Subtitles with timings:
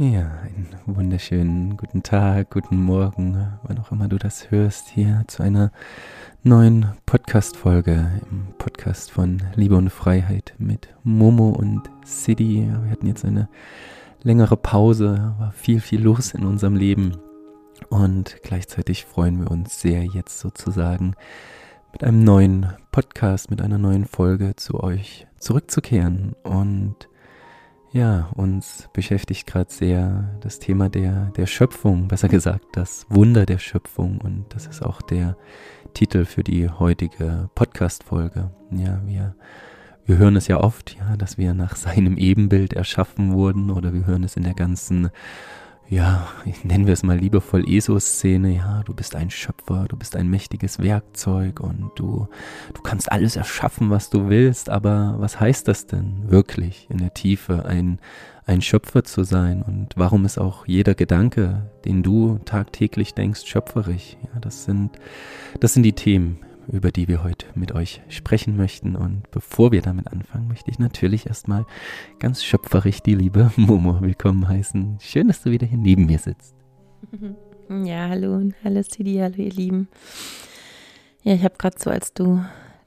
[0.00, 5.42] Ja, einen wunderschönen guten Tag, guten Morgen, wann auch immer du das hörst, hier zu
[5.42, 5.72] einer
[6.44, 12.70] neuen Podcast-Folge im Podcast von Liebe und Freiheit mit Momo und City.
[12.84, 13.48] Wir hatten jetzt eine
[14.22, 17.16] längere Pause, war viel, viel los in unserem Leben
[17.88, 21.16] und gleichzeitig freuen wir uns sehr, jetzt sozusagen
[21.90, 27.08] mit einem neuen Podcast, mit einer neuen Folge zu euch zurückzukehren und
[27.92, 33.58] ja, uns beschäftigt gerade sehr das Thema der, der Schöpfung, besser gesagt das Wunder der
[33.58, 35.36] Schöpfung und das ist auch der
[35.94, 38.50] Titel für die heutige Podcast-Folge.
[38.70, 39.34] Ja, wir,
[40.04, 44.06] wir hören es ja oft, ja, dass wir nach seinem Ebenbild erschaffen wurden oder wir
[44.06, 45.10] hören es in der ganzen
[45.90, 46.28] ja,
[46.64, 50.80] nennen wir es mal liebevoll ESO-Szene, ja, du bist ein Schöpfer, du bist ein mächtiges
[50.80, 52.28] Werkzeug und du,
[52.74, 57.14] du kannst alles erschaffen, was du willst, aber was heißt das denn wirklich in der
[57.14, 58.00] Tiefe, ein,
[58.44, 59.62] ein Schöpfer zu sein?
[59.62, 64.18] Und warum ist auch jeder Gedanke, den du tagtäglich denkst, schöpferisch?
[64.34, 64.90] Ja, das sind,
[65.60, 66.38] das sind die Themen,
[66.70, 68.94] über die wir heute mit euch sprechen möchten.
[68.96, 71.66] Und bevor wir damit anfangen, möchte ich natürlich erstmal
[72.18, 74.98] ganz schöpferisch die liebe Momo willkommen heißen.
[75.00, 76.54] Schön, dass du wieder hier neben mir sitzt.
[77.70, 79.88] Ja, hallo und hallo Sidi, hallo ihr Lieben.
[81.22, 82.42] Ja, ich habe gerade so, als du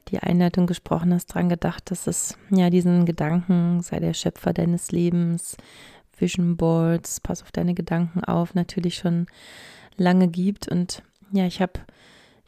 [0.08, 4.90] die Einleitung gesprochen hast, dran gedacht, dass es ja diesen Gedanken, sei der Schöpfer deines
[4.90, 5.56] Lebens,
[6.18, 9.28] Vision Boards, pass auf deine Gedanken auf, natürlich schon
[9.96, 10.66] lange gibt.
[10.66, 11.74] Und ja, ich habe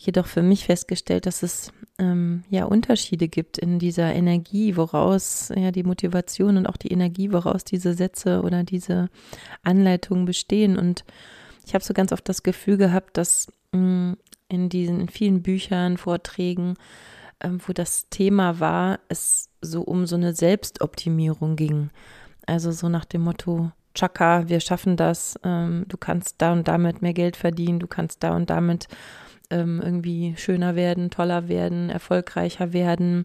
[0.07, 5.71] jedoch für mich festgestellt, dass es ähm, ja Unterschiede gibt in dieser Energie, woraus ja
[5.71, 9.09] die Motivation und auch die Energie, woraus diese Sätze oder diese
[9.63, 10.79] Anleitungen bestehen.
[10.79, 11.05] Und
[11.67, 14.17] ich habe so ganz oft das Gefühl gehabt, dass mh, mm,
[14.49, 16.75] in diesen vielen Büchern, Vorträgen,
[17.41, 21.91] ähm, wo das Thema war, es so um so eine Selbstoptimierung ging.
[22.47, 27.01] Also so nach dem Motto, Chaka, wir schaffen das, ähm, du kannst da und damit
[27.01, 28.89] mehr Geld verdienen, du kannst da und damit
[29.55, 33.25] ähm, irgendwie schöner werden, toller werden, erfolgreicher werden.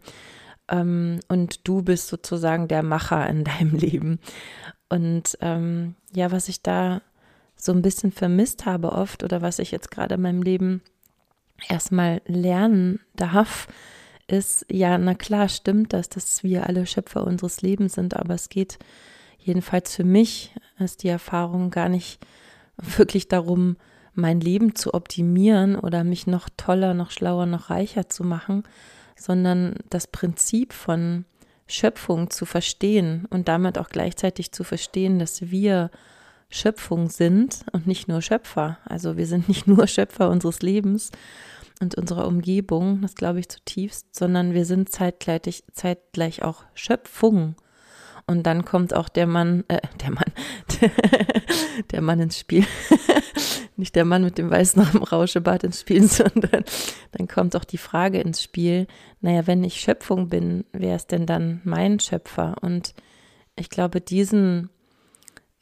[0.69, 4.19] Ähm, und du bist sozusagen der Macher in deinem Leben.
[4.89, 7.01] Und ähm, ja, was ich da
[7.55, 10.81] so ein bisschen vermisst habe oft oder was ich jetzt gerade in meinem Leben
[11.67, 13.67] erstmal lernen darf,
[14.27, 18.49] ist, ja, na klar stimmt das, dass wir alle Schöpfer unseres Lebens sind, aber es
[18.49, 18.77] geht
[19.39, 22.19] jedenfalls für mich, ist die Erfahrung gar nicht
[22.77, 23.75] wirklich darum,
[24.19, 28.63] mein Leben zu optimieren oder mich noch toller, noch schlauer, noch reicher zu machen,
[29.15, 31.25] sondern das Prinzip von
[31.67, 35.91] Schöpfung zu verstehen und damit auch gleichzeitig zu verstehen, dass wir
[36.49, 38.79] Schöpfung sind und nicht nur Schöpfer.
[38.85, 41.11] Also wir sind nicht nur Schöpfer unseres Lebens
[41.79, 47.55] und unserer Umgebung, das glaube ich zutiefst, sondern wir sind zeitgleich, zeitgleich auch Schöpfung.
[48.25, 50.31] Und dann kommt auch der Mann, äh, der Mann,
[51.91, 52.65] der Mann ins Spiel.
[53.79, 54.81] Nicht der Mann mit dem weißen
[55.11, 56.65] Rauschebart ins Spiel, sondern
[57.13, 58.87] dann kommt auch die Frage ins Spiel,
[59.21, 62.55] naja, wenn ich Schöpfung bin, wer ist denn dann mein Schöpfer?
[62.61, 62.93] Und
[63.55, 64.69] ich glaube, diesen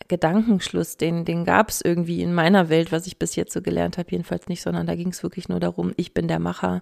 [0.07, 3.99] Gedankenschluss, den, den gab es irgendwie in meiner Welt, was ich bis jetzt so gelernt
[3.99, 6.81] habe, jedenfalls nicht, sondern da ging es wirklich nur darum, ich bin der Macher,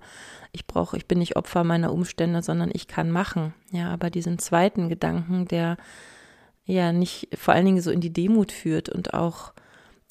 [0.54, 3.54] ich brauche, ich bin nicht Opfer meiner Umstände, sondern ich kann machen.
[3.72, 5.78] Ja, aber diesen zweiten Gedanken, der
[6.66, 9.54] ja nicht vor allen Dingen so in die Demut führt und auch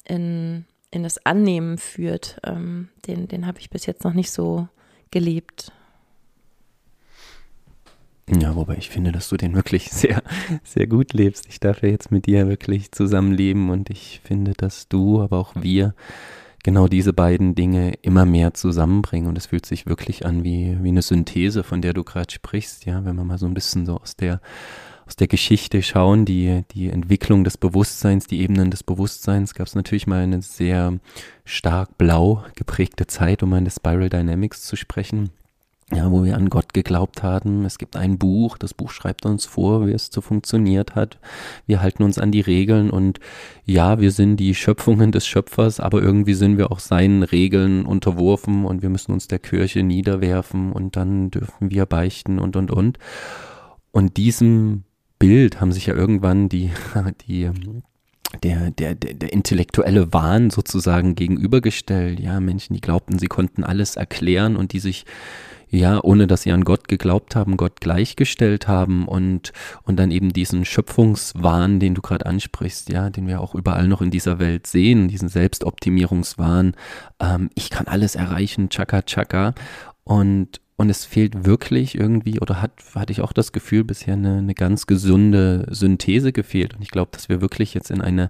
[0.03, 4.67] in, in das Annehmen führt, ähm, den, den habe ich bis jetzt noch nicht so
[5.11, 5.71] gelebt.
[8.27, 10.23] Ja, wobei ich finde, dass du den wirklich sehr,
[10.63, 11.45] sehr gut lebst.
[11.47, 15.53] Ich darf ja jetzt mit dir wirklich zusammenleben und ich finde, dass du, aber auch
[15.55, 15.93] wir,
[16.63, 20.89] genau diese beiden Dinge immer mehr zusammenbringen und es fühlt sich wirklich an wie, wie
[20.89, 23.99] eine Synthese, von der du gerade sprichst, ja, wenn man mal so ein bisschen so
[23.99, 24.41] aus der
[25.07, 29.75] aus der Geschichte schauen, die, die Entwicklung des Bewusstseins, die Ebenen des Bewusstseins, gab es
[29.75, 30.99] natürlich mal eine sehr
[31.43, 35.29] stark blau geprägte Zeit, um an der Spiral Dynamics zu sprechen
[35.93, 37.63] ja, wo wir an Gott geglaubt haben.
[37.63, 41.19] Es gibt ein Buch, das Buch schreibt uns vor, wie es so funktioniert hat.
[41.67, 43.19] Wir halten uns an die Regeln und
[43.65, 48.65] ja, wir sind die Schöpfungen des Schöpfers, aber irgendwie sind wir auch seinen Regeln unterworfen
[48.65, 52.97] und wir müssen uns der Kirche niederwerfen und dann dürfen wir beichten und und und.
[53.91, 54.84] Und diesem
[55.19, 56.71] Bild haben sich ja irgendwann die,
[57.27, 57.49] die
[58.43, 62.19] der, der, der, der intellektuelle Wahn sozusagen gegenübergestellt.
[62.19, 65.05] Ja, Menschen, die glaubten, sie konnten alles erklären und die sich
[65.69, 69.51] ja, ohne dass sie an Gott geglaubt haben, Gott gleichgestellt haben und,
[69.83, 74.01] und dann eben diesen Schöpfungswahn, den du gerade ansprichst, ja, den wir auch überall noch
[74.01, 76.75] in dieser Welt sehen, diesen Selbstoptimierungswahn,
[77.19, 79.53] ähm, ich kann alles erreichen, tschakka, tschakka.
[80.03, 84.39] Und, und es fehlt wirklich irgendwie, oder hat, hatte ich auch das Gefühl, bisher eine,
[84.39, 86.75] eine ganz gesunde Synthese gefehlt.
[86.75, 88.29] Und ich glaube, dass wir wirklich jetzt in eine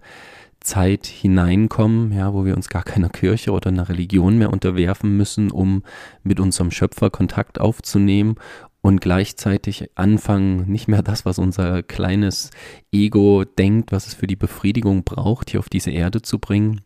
[0.59, 5.51] Zeit hineinkommen, ja, wo wir uns gar keiner Kirche oder einer Religion mehr unterwerfen müssen,
[5.51, 5.83] um
[6.24, 8.36] mit unserem Schöpfer Kontakt aufzunehmen
[8.81, 12.51] und gleichzeitig anfangen, nicht mehr das, was unser kleines
[12.92, 16.81] Ego denkt, was es für die Befriedigung braucht, hier auf diese Erde zu bringen,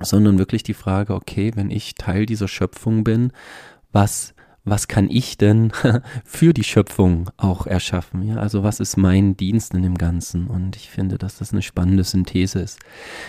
[0.00, 3.32] sondern wirklich die Frage, okay, wenn ich Teil dieser Schöpfung bin,
[3.92, 4.34] was
[4.64, 5.72] was kann ich denn
[6.24, 8.22] für die Schöpfung auch erschaffen?
[8.22, 10.46] Ja, also was ist mein Dienst in dem Ganzen?
[10.46, 12.78] Und ich finde, dass das eine spannende Synthese ist.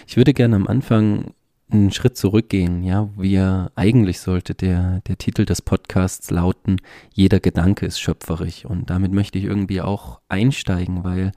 [0.08, 1.34] Ich würde gerne am Anfang
[1.72, 6.78] einen Schritt zurückgehen, ja, wir eigentlich sollte der, der Titel des Podcasts lauten,
[7.12, 11.32] jeder Gedanke ist schöpferisch und damit möchte ich irgendwie auch einsteigen, weil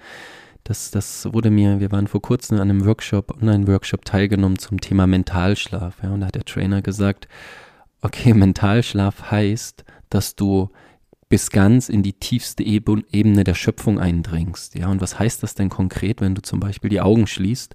[0.65, 5.07] das, das wurde mir, wir waren vor kurzem an einem Workshop, Online-Workshop teilgenommen zum Thema
[5.07, 7.29] Mentalschlaf, ja, und da hat der Trainer gesagt,
[8.07, 10.71] okay, Mentalschlaf heißt, dass du
[11.29, 14.77] bis ganz in die tiefste Ebene der Schöpfung eindringst.
[14.77, 17.75] Ja, und was heißt das denn konkret, wenn du zum Beispiel die Augen schließt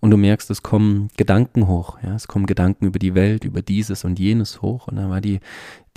[0.00, 1.98] und du merkst, es kommen Gedanken hoch.
[2.02, 4.88] Ja, es kommen Gedanken über die Welt, über dieses und jenes hoch.
[4.88, 5.40] Und dann war die,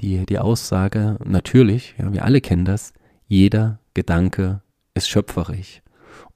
[0.02, 2.92] die, die Aussage, natürlich, ja, wir alle kennen das,
[3.28, 4.62] jeder Gedanke
[4.94, 5.82] ist schöpferisch.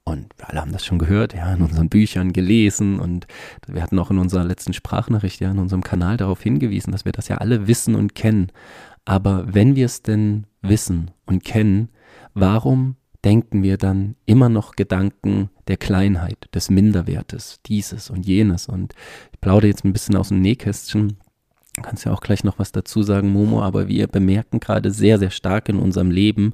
[0.04, 3.26] Und wir alle haben das schon gehört, ja, in unseren Büchern gelesen und
[3.66, 7.12] wir hatten auch in unserer letzten Sprachnachricht, ja, in unserem Kanal darauf hingewiesen, dass wir
[7.12, 8.52] das ja alle wissen und kennen.
[9.06, 11.88] Aber wenn wir es denn wissen und kennen,
[12.34, 18.68] warum denken wir dann immer noch Gedanken der Kleinheit, des Minderwertes, dieses und jenes?
[18.68, 18.94] Und
[19.32, 21.16] ich plaudere jetzt ein bisschen aus dem Nähkästchen.
[21.82, 25.30] Kannst ja auch gleich noch was dazu sagen, Momo, aber wir bemerken gerade sehr, sehr
[25.30, 26.52] stark in unserem Leben,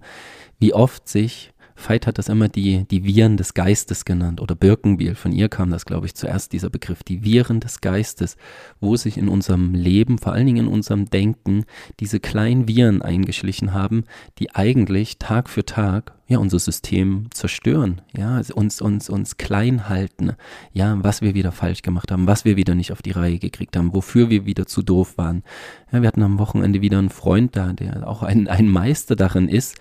[0.61, 1.50] wie oft sich
[1.81, 5.15] Veit hat das immer die, die Viren des Geistes genannt oder Birkenbiel.
[5.15, 7.03] Von ihr kam das, glaube ich, zuerst dieser Begriff.
[7.03, 8.37] Die Viren des Geistes,
[8.81, 11.65] wo sich in unserem Leben, vor allen Dingen in unserem Denken,
[11.99, 14.05] diese kleinen Viren eingeschlichen haben,
[14.39, 20.35] die eigentlich Tag für Tag ja, unser System zerstören, ja, uns, uns, uns klein halten,
[20.73, 23.77] ja, was wir wieder falsch gemacht haben, was wir wieder nicht auf die Reihe gekriegt
[23.77, 25.43] haben, wofür wir wieder zu doof waren.
[25.91, 29.49] Ja, wir hatten am Wochenende wieder einen Freund da, der auch ein, ein Meister darin
[29.49, 29.77] ist,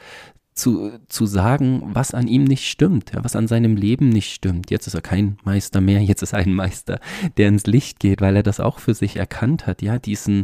[0.59, 4.69] zu, zu sagen, was an ihm nicht stimmt, ja, was an seinem Leben nicht stimmt.
[4.69, 6.99] Jetzt ist er kein Meister mehr, jetzt ist er ein Meister,
[7.37, 10.43] der ins Licht geht, weil er das auch für sich erkannt hat, ja, diesen,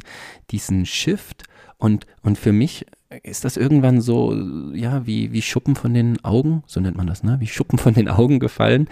[0.52, 1.44] diesen Shift.
[1.78, 2.86] Und, und für mich
[3.24, 4.34] ist das irgendwann so,
[4.74, 7.94] ja, wie, wie Schuppen von den Augen, so nennt man das, ne, wie Schuppen von
[7.94, 8.88] den Augen gefallen,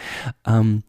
[0.45, 0.83] ähm,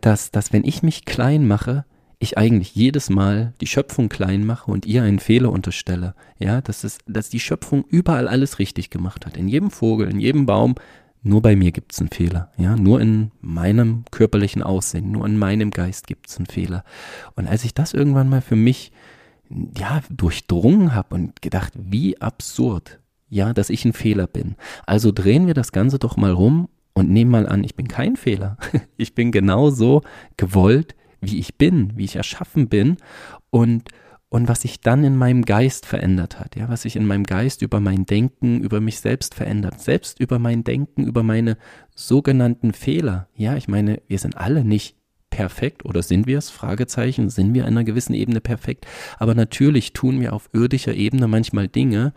[0.00, 1.84] dass, dass wenn ich mich klein mache,
[2.18, 6.14] ich eigentlich jedes Mal die Schöpfung klein mache und ihr einen Fehler unterstelle.
[6.38, 9.36] Ja, dass, es, dass die Schöpfung überall alles richtig gemacht hat.
[9.36, 10.74] In jedem Vogel, in jedem Baum.
[11.26, 12.52] Nur bei mir gibt es einen Fehler.
[12.58, 16.84] Ja, nur in meinem körperlichen Aussehen, nur in meinem Geist gibt es einen Fehler.
[17.34, 18.92] Und als ich das irgendwann mal für mich
[19.76, 24.56] ja, durchdrungen habe und gedacht, wie absurd, ja, dass ich ein Fehler bin.
[24.86, 28.16] Also drehen wir das Ganze doch mal rum und nehmen mal an, ich bin kein
[28.16, 28.56] Fehler.
[28.96, 30.02] Ich bin genauso
[30.36, 32.96] gewollt, wie ich bin, wie ich erschaffen bin
[33.50, 33.90] und,
[34.28, 37.62] und was sich dann in meinem Geist verändert hat, ja, was sich in meinem Geist
[37.62, 41.56] über mein Denken, über mich selbst verändert, selbst über mein Denken, über meine
[41.94, 43.28] sogenannten Fehler.
[43.36, 44.96] Ja, ich meine, wir sind alle nicht
[45.30, 46.50] perfekt oder sind wir es?
[46.50, 48.86] Fragezeichen, sind wir einer gewissen Ebene perfekt?
[49.18, 52.12] Aber natürlich tun wir auf irdischer Ebene manchmal Dinge,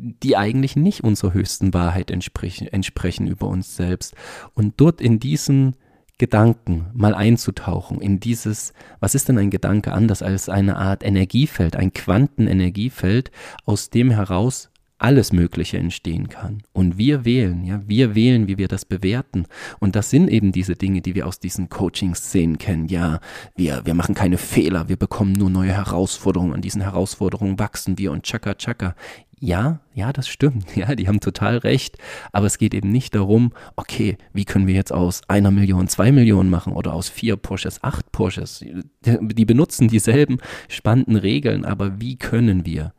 [0.00, 4.14] die eigentlich nicht unserer höchsten Wahrheit entsprechen, entsprechen über uns selbst.
[4.54, 5.76] Und dort in diesen
[6.20, 11.76] Gedanken mal einzutauchen in dieses, was ist denn ein Gedanke anders als eine Art Energiefeld,
[11.76, 13.30] ein Quantenenergiefeld,
[13.64, 14.69] aus dem heraus
[15.00, 16.62] alles Mögliche entstehen kann.
[16.72, 19.46] Und wir wählen, ja, wir wählen, wie wir das bewerten.
[19.78, 22.88] Und das sind eben diese Dinge, die wir aus diesen Coaching-Szenen kennen.
[22.88, 23.20] Ja,
[23.56, 26.54] wir, wir machen keine Fehler, wir bekommen nur neue Herausforderungen.
[26.54, 28.94] An diesen Herausforderungen wachsen wir und tschakka, tschakka
[29.42, 31.96] ja, ja, das stimmt, ja, die haben total recht,
[32.30, 36.12] aber es geht eben nicht darum, okay, wie können wir jetzt aus einer Million zwei
[36.12, 38.64] Millionen machen oder aus vier Porsches acht Porsches.
[39.04, 40.38] Die benutzen dieselben
[40.68, 42.92] spannenden Regeln, aber wie können wir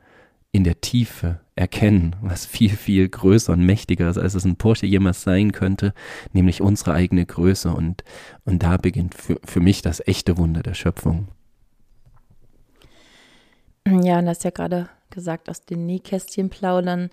[0.51, 4.85] in der Tiefe erkennen, was viel, viel größer und mächtiger ist, als es ein Porsche
[4.85, 5.93] jemals sein könnte,
[6.33, 8.03] nämlich unsere eigene Größe und,
[8.45, 11.29] und da beginnt für, für mich das echte Wunder der Schöpfung.
[13.87, 17.09] Ja, und das ist ja gerade gesagt, aus den Nähkästchen plaudern.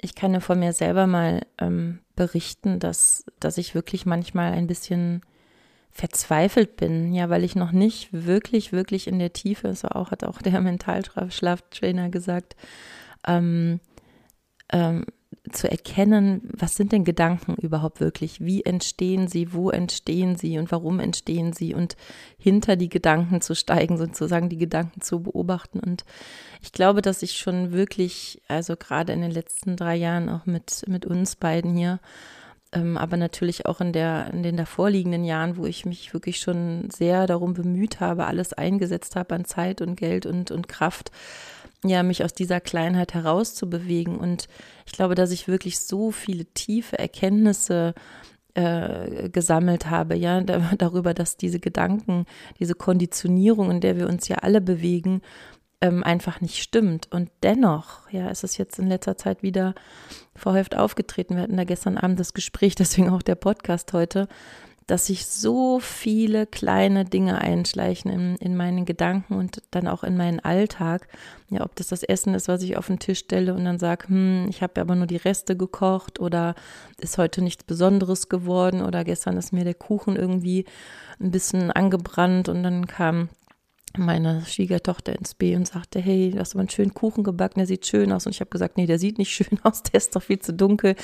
[0.00, 4.66] Ich kann ja von mir selber mal ähm, berichten, dass, dass ich wirklich manchmal ein
[4.66, 5.22] bisschen
[5.90, 10.24] verzweifelt bin, ja, weil ich noch nicht wirklich, wirklich in der Tiefe, so auch hat
[10.24, 12.56] auch der Mentalschlaftrainer gesagt,
[13.26, 13.80] ähm,
[14.72, 15.04] ähm,
[15.52, 18.40] zu erkennen, was sind denn Gedanken überhaupt wirklich?
[18.40, 19.52] Wie entstehen sie?
[19.52, 20.58] Wo entstehen sie?
[20.58, 21.74] Und warum entstehen sie?
[21.74, 21.96] Und
[22.38, 25.80] hinter die Gedanken zu steigen, sozusagen die Gedanken zu beobachten.
[25.80, 26.04] Und
[26.62, 30.84] ich glaube, dass ich schon wirklich, also gerade in den letzten drei Jahren auch mit,
[30.86, 32.00] mit uns beiden hier,
[32.72, 36.88] ähm, aber natürlich auch in, der, in den davorliegenden Jahren, wo ich mich wirklich schon
[36.90, 41.10] sehr darum bemüht habe, alles eingesetzt habe an Zeit und Geld und, und Kraft,
[41.84, 44.18] ja, mich aus dieser Kleinheit herauszubewegen.
[44.18, 44.46] Und
[44.86, 47.94] ich glaube, dass ich wirklich so viele tiefe Erkenntnisse
[48.54, 52.26] äh, gesammelt habe, ja, da, darüber, dass diese Gedanken,
[52.60, 55.22] diese Konditionierung, in der wir uns ja alle bewegen,
[55.80, 57.08] ähm, einfach nicht stimmt.
[57.10, 59.74] Und dennoch, ja, ist es jetzt in letzter Zeit wieder
[60.34, 61.36] verhäuft aufgetreten.
[61.36, 64.28] Wir hatten da gestern Abend das Gespräch, deswegen auch der Podcast heute,
[64.86, 70.16] dass sich so viele kleine Dinge einschleichen in, in meinen Gedanken und dann auch in
[70.16, 71.06] meinen Alltag.
[71.48, 74.08] Ja, ob das das Essen ist, was ich auf den Tisch stelle und dann sage,
[74.08, 76.56] hm, ich habe aber nur die Reste gekocht oder
[76.98, 80.64] ist heute nichts Besonderes geworden oder gestern ist mir der Kuchen irgendwie
[81.20, 83.28] ein bisschen angebrannt und dann kam
[83.96, 87.66] meine Schwiegertochter ins B und sagte, hey, du hast aber einen schönen Kuchen gebacken, der
[87.66, 88.26] sieht schön aus.
[88.26, 90.52] Und ich habe gesagt, nee, der sieht nicht schön aus, der ist doch viel zu
[90.52, 90.94] dunkel.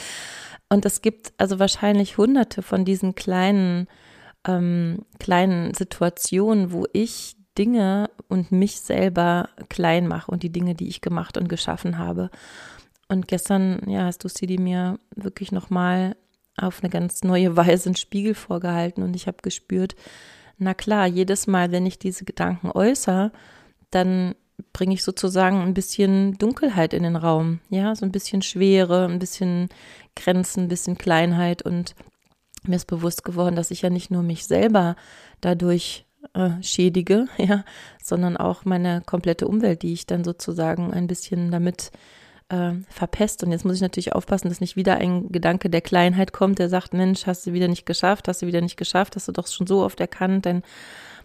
[0.68, 3.88] Und es gibt also wahrscheinlich hunderte von diesen kleinen,
[4.46, 10.88] ähm, kleinen Situationen, wo ich Dinge und mich selber klein mache und die Dinge, die
[10.88, 12.30] ich gemacht und geschaffen habe.
[13.08, 16.16] Und gestern, ja, hast du sie die mir wirklich nochmal
[16.56, 19.94] auf eine ganz neue Weise einen Spiegel vorgehalten und ich habe gespürt,
[20.58, 23.32] na klar, jedes Mal, wenn ich diese Gedanken äußere,
[23.90, 24.34] dann
[24.72, 29.18] bringe ich sozusagen ein bisschen Dunkelheit in den Raum, ja, so ein bisschen Schwere, ein
[29.18, 29.68] bisschen
[30.14, 31.94] Grenzen, ein bisschen Kleinheit und
[32.64, 34.96] mir ist bewusst geworden, dass ich ja nicht nur mich selber
[35.40, 37.64] dadurch äh, schädige, ja,
[38.02, 41.90] sondern auch meine komplette Umwelt, die ich dann sozusagen ein bisschen damit
[42.48, 43.42] verpest.
[43.42, 46.68] Und jetzt muss ich natürlich aufpassen, dass nicht wieder ein Gedanke der Kleinheit kommt, der
[46.68, 49.48] sagt, Mensch, hast du wieder nicht geschafft, hast du wieder nicht geschafft, hast du doch
[49.48, 50.62] schon so oft erkannt, dein,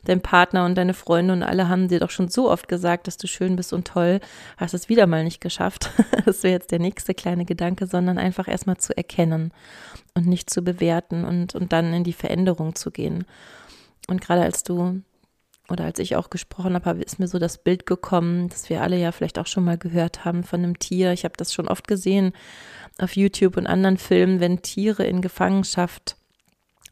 [0.04, 3.18] dein Partner und deine Freunde und alle haben dir doch schon so oft gesagt, dass
[3.18, 4.20] du schön bist und toll,
[4.58, 5.92] hast es wieder mal nicht geschafft.
[6.26, 9.54] das wäre jetzt der nächste kleine Gedanke, sondern einfach erstmal zu erkennen
[10.16, 13.26] und nicht zu bewerten und, und dann in die Veränderung zu gehen.
[14.08, 15.04] Und gerade als du
[15.72, 18.98] oder als ich auch gesprochen habe, ist mir so das Bild gekommen, das wir alle
[18.98, 21.12] ja vielleicht auch schon mal gehört haben von einem Tier.
[21.14, 22.34] Ich habe das schon oft gesehen
[23.00, 26.16] auf YouTube und anderen Filmen, wenn Tiere in Gefangenschaft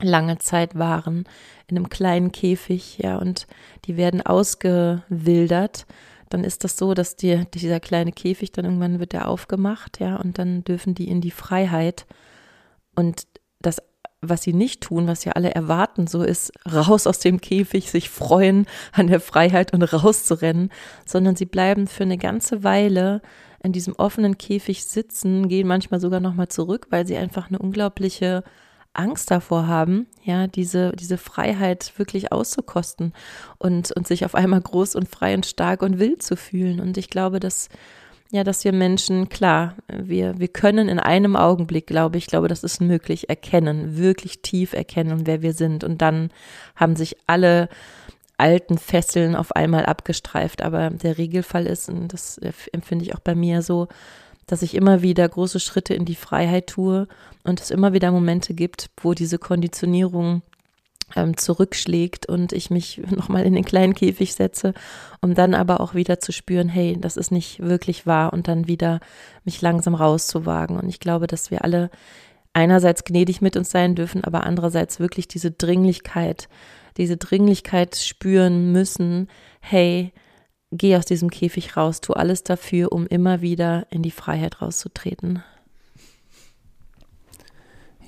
[0.02, 1.26] lange Zeit waren,
[1.68, 3.48] in einem kleinen Käfig, ja, und
[3.86, 5.86] die werden ausgewildert,
[6.30, 10.16] dann ist das so, dass die, dieser kleine Käfig dann irgendwann wird der aufgemacht, ja,
[10.16, 12.06] und dann dürfen die in die Freiheit.
[12.96, 13.28] Und
[13.62, 13.82] das
[14.22, 18.10] was sie nicht tun, was ja alle erwarten, so ist raus aus dem Käfig, sich
[18.10, 20.72] freuen an der Freiheit und rauszurennen,
[21.06, 23.22] sondern sie bleiben für eine ganze Weile
[23.64, 28.44] in diesem offenen Käfig sitzen, gehen manchmal sogar nochmal zurück, weil sie einfach eine unglaubliche
[28.94, 33.14] Angst davor haben, ja, diese, diese Freiheit wirklich auszukosten
[33.58, 36.80] und, und sich auf einmal groß und frei und stark und wild zu fühlen.
[36.80, 37.70] Und ich glaube, dass
[38.32, 42.64] ja, dass wir Menschen, klar, wir, wir können in einem Augenblick, glaube ich, glaube, das
[42.64, 45.84] ist möglich, erkennen, wirklich tief erkennen, wer wir sind.
[45.84, 46.30] Und dann
[46.76, 47.70] haben sich alle
[48.38, 50.62] alten Fesseln auf einmal abgestreift.
[50.62, 52.40] Aber der Regelfall ist, und das
[52.72, 53.88] empfinde ich auch bei mir so,
[54.46, 57.08] dass ich immer wieder große Schritte in die Freiheit tue
[57.44, 60.44] und es immer wieder Momente gibt, wo diese Konditionierung
[61.16, 64.74] ähm, zurückschlägt und ich mich nochmal in den kleinen Käfig setze,
[65.22, 68.68] um dann aber auch wieder zu spüren, hey, das ist nicht wirklich wahr und dann
[68.68, 69.00] wieder
[69.44, 70.78] mich langsam rauszuwagen.
[70.78, 71.90] Und ich glaube, dass wir alle
[72.54, 76.50] einerseits gnädig mit uns sein dürfen, aber andererseits wirklich diese Dringlichkeit,
[76.98, 79.28] diese Dringlichkeit spüren müssen,
[79.62, 80.12] hey,
[80.72, 85.44] geh aus diesem Käfig raus, tu alles dafür, um immer wieder in die Freiheit rauszutreten.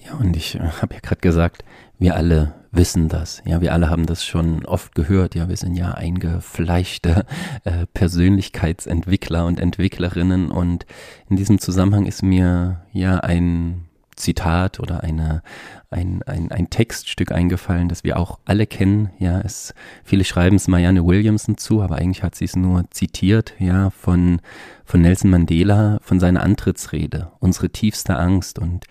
[0.05, 1.63] Ja, und ich äh, habe ja gerade gesagt,
[2.01, 3.43] wir alle wissen das.
[3.45, 5.35] Ja, wir alle haben das schon oft gehört.
[5.35, 7.25] Ja, wir sind ja eingefleischte
[7.63, 10.49] äh, Persönlichkeitsentwickler und Entwicklerinnen.
[10.49, 10.87] Und
[11.29, 15.43] in diesem Zusammenhang ist mir ja ein Zitat oder eine,
[15.91, 19.11] ein, ein, ein Textstück eingefallen, das wir auch alle kennen.
[19.19, 23.53] Ja, es, viele schreiben es Marianne Williamson zu, aber eigentlich hat sie es nur zitiert,
[23.59, 24.41] ja, von,
[24.85, 28.57] von Nelson Mandela, von seiner Antrittsrede, unsere tiefste Angst.
[28.57, 28.85] Und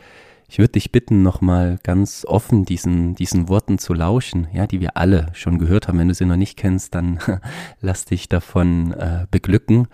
[0.50, 4.96] ich würde dich bitten, nochmal ganz offen diesen, diesen Worten zu lauschen, ja, die wir
[4.96, 6.00] alle schon gehört haben.
[6.00, 7.20] Wenn du sie noch nicht kennst, dann
[7.80, 9.86] lass dich davon äh, beglücken.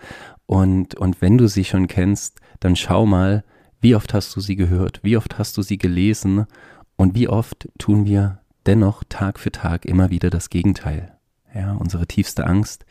[0.47, 3.43] Und, und wenn du sie schon kennst, dann schau mal,
[3.81, 6.47] wie oft hast du sie gehört, wie oft hast du sie gelesen
[6.95, 11.15] und wie oft tun wir dennoch Tag für Tag immer wieder das Gegenteil.
[11.53, 12.87] Ja, unsere tiefste Angst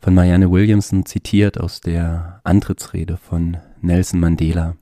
[0.00, 4.76] von Marianne Williamson zitiert aus der Antrittsrede von Nelson Mandela.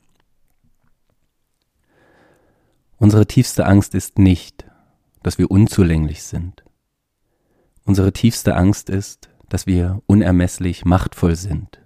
[2.99, 4.65] Unsere tiefste Angst ist nicht,
[5.23, 6.65] dass wir unzulänglich sind.
[7.85, 11.81] Unsere tiefste Angst ist, dass wir unermesslich machtvoll sind.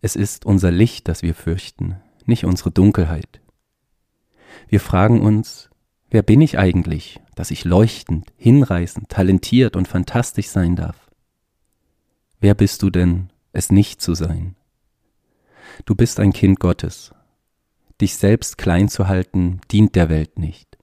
[0.00, 3.40] Es ist unser Licht, das wir fürchten, nicht unsere Dunkelheit.
[4.68, 5.70] Wir fragen uns,
[6.10, 11.10] wer bin ich eigentlich, dass ich leuchtend, hinreißend, talentiert und fantastisch sein darf?
[12.40, 14.56] Wer bist du denn, es nicht zu sein?
[15.84, 17.12] Du bist ein Kind Gottes.
[18.00, 20.78] Dich selbst klein zu halten, dient der Welt nicht.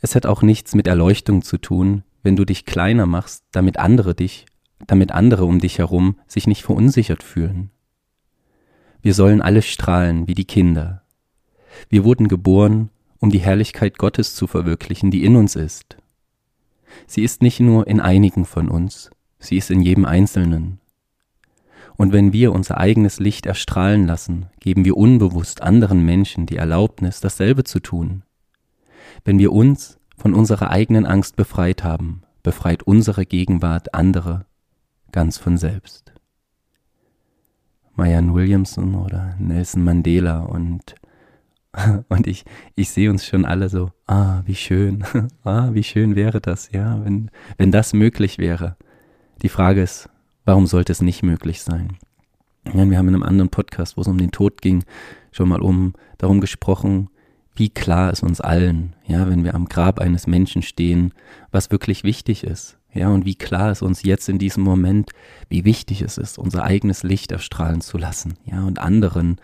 [0.00, 4.14] Es hat auch nichts mit Erleuchtung zu tun, wenn du dich kleiner machst, damit andere
[4.14, 4.46] dich,
[4.86, 7.70] damit andere um dich herum sich nicht verunsichert fühlen.
[9.02, 11.02] Wir sollen alle strahlen wie die Kinder.
[11.88, 15.96] Wir wurden geboren, um die Herrlichkeit Gottes zu verwirklichen, die in uns ist.
[17.06, 20.78] Sie ist nicht nur in einigen von uns, sie ist in jedem Einzelnen.
[21.96, 27.20] Und wenn wir unser eigenes Licht erstrahlen lassen, geben wir unbewusst anderen Menschen die Erlaubnis,
[27.20, 28.22] dasselbe zu tun.
[29.24, 34.46] Wenn wir uns von unserer eigenen Angst befreit haben, befreit unsere Gegenwart andere
[35.12, 36.12] ganz von selbst.
[37.94, 40.94] Marianne Williamson oder Nelson Mandela und
[42.08, 42.44] und ich,
[42.74, 45.04] ich sehe uns schon alle so, ah, wie schön,
[45.44, 48.76] ah, wie schön wäre das, ja, wenn, wenn das möglich wäre.
[49.42, 50.08] Die Frage ist,
[50.44, 51.96] warum sollte es nicht möglich sein?
[52.66, 54.84] Ja, wir haben in einem anderen Podcast, wo es um den Tod ging,
[55.32, 57.08] schon mal um darum gesprochen,
[57.54, 61.12] wie klar ist uns allen, ja, wenn wir am Grab eines Menschen stehen,
[61.50, 65.10] was wirklich wichtig ist, ja, und wie klar ist uns jetzt in diesem Moment,
[65.48, 69.38] wie wichtig es ist, unser eigenes Licht erstrahlen zu lassen, ja, und anderen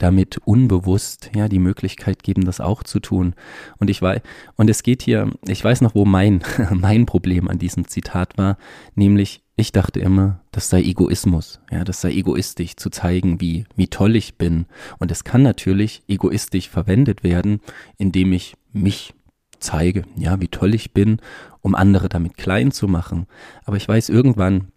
[0.00, 3.34] damit unbewusst ja die Möglichkeit geben, das auch zu tun.
[3.78, 4.22] Und ich weiß,
[4.56, 8.56] und es geht hier, ich weiß noch, wo mein, mein Problem an diesem Zitat war,
[8.94, 13.88] nämlich ich dachte immer, das sei Egoismus, ja, das sei egoistisch zu zeigen, wie, wie
[13.88, 14.66] toll ich bin.
[14.98, 17.60] Und es kann natürlich egoistisch verwendet werden,
[17.96, 19.14] indem ich mich
[19.58, 21.20] zeige, ja, wie toll ich bin,
[21.60, 23.26] um andere damit klein zu machen.
[23.64, 24.68] Aber ich weiß irgendwann,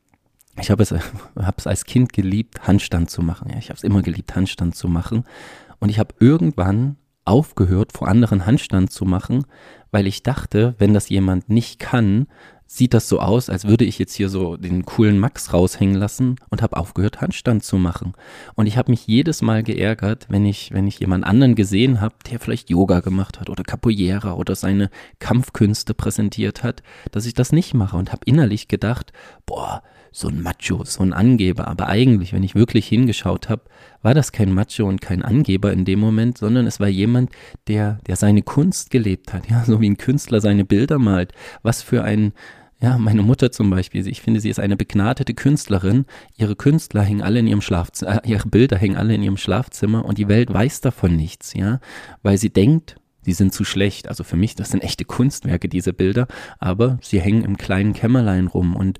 [0.61, 0.91] ich habe es,
[1.35, 3.49] hab es als Kind geliebt, Handstand zu machen.
[3.49, 5.23] Ja, ich habe es immer geliebt, Handstand zu machen.
[5.79, 9.45] Und ich habe irgendwann aufgehört, vor anderen Handstand zu machen,
[9.91, 12.27] weil ich dachte, wenn das jemand nicht kann,
[12.65, 16.37] sieht das so aus, als würde ich jetzt hier so den coolen Max raushängen lassen
[16.49, 18.13] und habe aufgehört, Handstand zu machen.
[18.55, 22.15] Und ich habe mich jedes Mal geärgert, wenn ich, wenn ich jemand anderen gesehen habe,
[22.29, 27.51] der vielleicht Yoga gemacht hat oder Capoeira oder seine Kampfkünste präsentiert hat, dass ich das
[27.51, 29.13] nicht mache und habe innerlich gedacht,
[29.45, 31.67] boah, so ein Macho, so ein Angeber.
[31.67, 33.63] Aber eigentlich, wenn ich wirklich hingeschaut habe,
[34.01, 37.31] war das kein Macho und kein Angeber in dem Moment, sondern es war jemand,
[37.67, 39.49] der, der seine Kunst gelebt hat.
[39.49, 41.33] Ja, so wie ein Künstler seine Bilder malt.
[41.63, 42.33] Was für ein,
[42.79, 46.05] ja, meine Mutter zum Beispiel, ich finde, sie ist eine begnadete Künstlerin.
[46.37, 50.05] Ihre Künstler hängen alle in ihrem Schlafzimmer, äh, ihre Bilder hängen alle in ihrem Schlafzimmer
[50.05, 51.79] und die Welt weiß davon nichts, ja,
[52.21, 54.09] weil sie denkt, sie sind zu schlecht.
[54.09, 56.27] Also für mich, das sind echte Kunstwerke, diese Bilder,
[56.59, 58.99] aber sie hängen im kleinen Kämmerlein rum und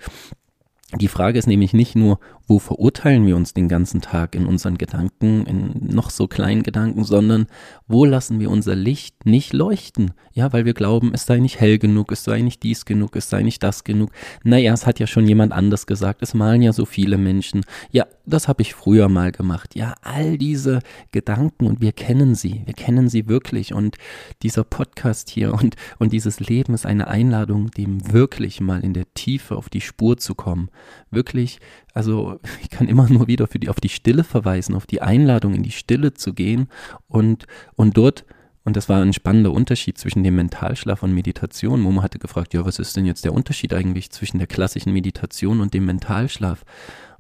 [0.95, 4.77] die Frage ist nämlich nicht nur, wo verurteilen wir uns den ganzen Tag in unseren
[4.77, 7.47] Gedanken, in noch so kleinen Gedanken, sondern
[7.87, 10.11] wo lassen wir unser Licht nicht leuchten?
[10.33, 13.29] Ja, weil wir glauben, es sei nicht hell genug, es sei nicht dies genug, es
[13.29, 14.11] sei nicht das genug.
[14.43, 17.61] Naja, es hat ja schon jemand anders gesagt, es malen ja so viele Menschen.
[17.91, 19.75] Ja, das habe ich früher mal gemacht.
[19.75, 20.79] Ja, all diese
[21.11, 23.97] Gedanken und wir kennen sie, wir kennen sie wirklich und
[24.41, 29.13] dieser Podcast hier und, und dieses Leben ist eine Einladung, dem wirklich mal in der
[29.13, 30.69] Tiefe auf die Spur zu kommen.
[31.11, 31.59] Wirklich
[31.93, 35.53] also ich kann immer nur wieder für die, auf die Stille verweisen, auf die Einladung
[35.53, 36.67] in die Stille zu gehen
[37.07, 38.25] und, und dort,
[38.63, 41.81] und das war ein spannender Unterschied zwischen dem Mentalschlaf und Meditation.
[41.81, 45.59] Momo hatte gefragt, ja, was ist denn jetzt der Unterschied eigentlich zwischen der klassischen Meditation
[45.59, 46.63] und dem Mentalschlaf?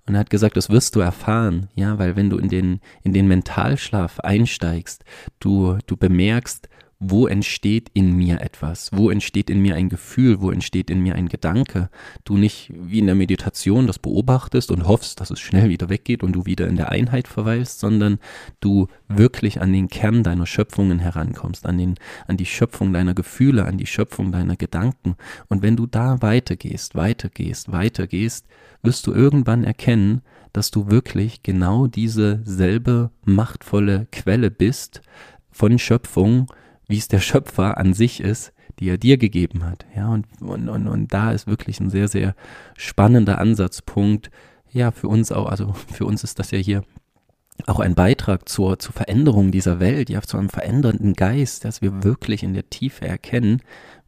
[0.05, 3.13] Und er hat gesagt, das wirst du erfahren, ja, weil wenn du in den, in
[3.13, 5.05] den Mentalschlaf einsteigst,
[5.39, 6.67] du, du bemerkst,
[7.05, 11.15] wo entsteht in mir etwas, wo entsteht in mir ein Gefühl, wo entsteht in mir
[11.15, 11.89] ein Gedanke.
[12.23, 16.23] Du nicht wie in der Meditation das beobachtest und hoffst, dass es schnell wieder weggeht
[16.23, 18.19] und du wieder in der Einheit verweilst, sondern
[18.61, 21.95] du wirklich an den Kern deiner Schöpfungen herankommst, an, den,
[22.27, 25.15] an die Schöpfung deiner Gefühle, an die Schöpfung deiner Gedanken.
[25.49, 28.47] Und wenn du da weitergehst, weitergehst, weitergehst,
[28.81, 30.21] wirst du irgendwann erkennen,
[30.53, 35.01] dass du wirklich genau diese selbe machtvolle Quelle bist
[35.51, 36.47] von Schöpfung,
[36.87, 39.85] wie es der Schöpfer an sich ist, die er dir gegeben hat.
[39.95, 42.35] Ja, und, und, und, und da ist wirklich ein sehr, sehr
[42.75, 44.29] spannender Ansatzpunkt.
[44.71, 46.83] Ja, für uns auch, also für uns ist das ja hier
[47.67, 52.03] auch ein Beitrag zur, zur Veränderung dieser Welt, ja, zu einem verändernden Geist, dass wir
[52.03, 53.61] wirklich in der Tiefe erkennen,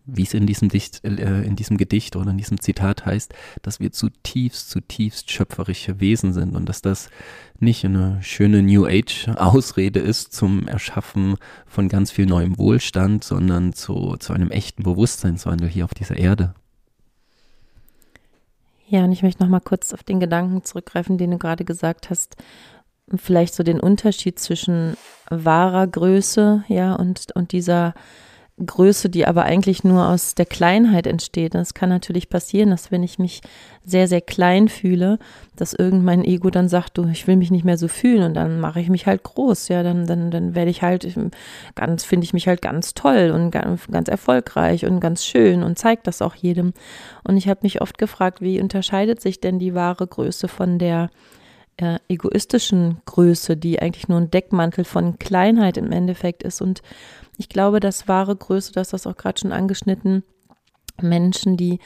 [0.06, 3.80] wie es in diesem, Dicht, äh, in diesem Gedicht oder in diesem Zitat heißt, dass
[3.80, 7.10] wir zutiefst, zutiefst schöpferische Wesen sind und dass das
[7.60, 13.74] nicht eine schöne New Age Ausrede ist zum Erschaffen von ganz viel neuem Wohlstand, sondern
[13.74, 16.54] zu, zu einem echten Bewusstseinswandel hier auf dieser Erde.
[18.88, 22.10] Ja, und ich möchte noch mal kurz auf den Gedanken zurückgreifen, den du gerade gesagt
[22.10, 22.36] hast,
[23.16, 24.96] vielleicht so den Unterschied zwischen
[25.30, 27.94] wahrer Größe, ja, und, und dieser
[28.64, 31.56] Größe, die aber eigentlich nur aus der Kleinheit entsteht.
[31.56, 33.42] Das kann natürlich passieren, dass wenn ich mich
[33.84, 35.20] sehr, sehr klein fühle,
[35.58, 38.62] dass irgendein Ego dann sagt, du, ich will mich nicht mehr so fühlen und dann
[38.62, 41.06] mache ich mich halt groß, ja, dann, dann, dann werde ich halt
[41.76, 45.78] ganz, finde ich mich halt ganz toll und ganz, ganz erfolgreich und ganz schön und
[45.78, 46.74] zeige das auch jedem.
[47.26, 51.10] Und ich habe mich oft gefragt, wie unterscheidet sich denn die wahre Größe von der
[51.78, 56.82] äh, egoistischen Größe, die eigentlich nur ein Deckmantel von Kleinheit im Endeffekt ist und
[57.38, 60.24] ich glaube, dass wahre Größe, du hast das auch gerade schon angeschnitten,
[61.02, 61.80] Menschen, die,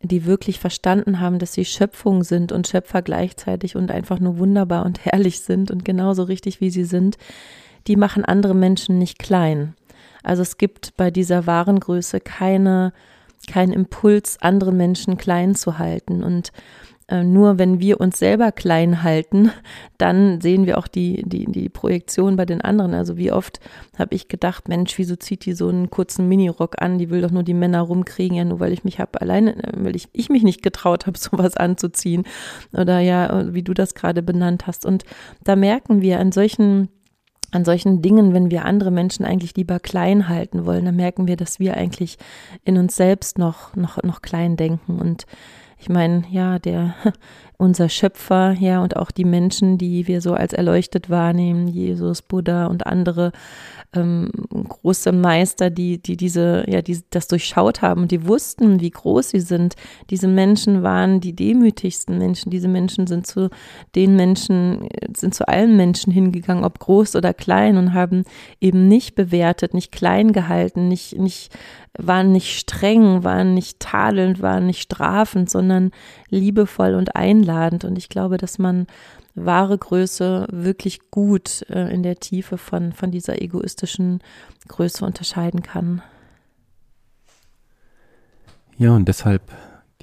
[0.00, 4.84] die wirklich verstanden haben, dass sie Schöpfung sind und Schöpfer gleichzeitig und einfach nur wunderbar
[4.86, 7.18] und herrlich sind und genauso richtig, wie sie sind,
[7.86, 9.74] die machen andere Menschen nicht klein.
[10.22, 12.94] Also es gibt bei dieser wahren Größe keine,
[13.46, 16.24] keinen Impuls, andere Menschen klein zu halten.
[16.24, 16.50] Und
[17.10, 19.50] nur wenn wir uns selber klein halten,
[19.98, 22.94] dann sehen wir auch die, die, die Projektion bei den anderen.
[22.94, 23.60] Also wie oft
[23.98, 26.98] habe ich gedacht, Mensch, wieso zieht die so einen kurzen Minirock an?
[26.98, 29.72] Die will doch nur die Männer rumkriegen, ja, nur weil ich mich habe alleine, äh,
[29.76, 32.24] weil ich, ich mich nicht getraut habe, sowas anzuziehen.
[32.72, 34.86] Oder ja, wie du das gerade benannt hast.
[34.86, 35.04] Und
[35.44, 36.88] da merken wir an solchen
[37.50, 41.36] an solchen Dingen, wenn wir andere Menschen eigentlich lieber klein halten wollen, dann merken wir,
[41.36, 42.18] dass wir eigentlich
[42.64, 44.98] in uns selbst noch, noch, noch klein denken.
[44.98, 45.24] Und
[45.84, 46.94] ich meine, ja, der,
[47.58, 52.66] unser Schöpfer, ja, und auch die Menschen, die wir so als erleuchtet wahrnehmen, Jesus, Buddha
[52.66, 53.32] und andere
[53.94, 59.30] ähm, große Meister, die, die diese, ja, die das durchschaut haben, die wussten, wie groß
[59.30, 59.74] sie sind.
[60.10, 62.50] Diese Menschen waren die demütigsten Menschen.
[62.50, 63.50] Diese Menschen sind zu
[63.94, 68.24] den Menschen, sind zu allen Menschen hingegangen, ob groß oder klein, und haben
[68.60, 71.52] eben nicht bewertet, nicht klein gehalten, nicht, nicht
[71.96, 75.92] waren nicht streng, waren nicht tadelnd, waren nicht strafend, sondern
[76.28, 77.84] liebevoll und einladend.
[77.84, 78.86] Und ich glaube, dass man
[79.34, 84.20] wahre Größe wirklich gut äh, in der Tiefe von, von dieser egoistischen
[84.68, 86.02] Größe unterscheiden kann.
[88.76, 89.42] Ja, und deshalb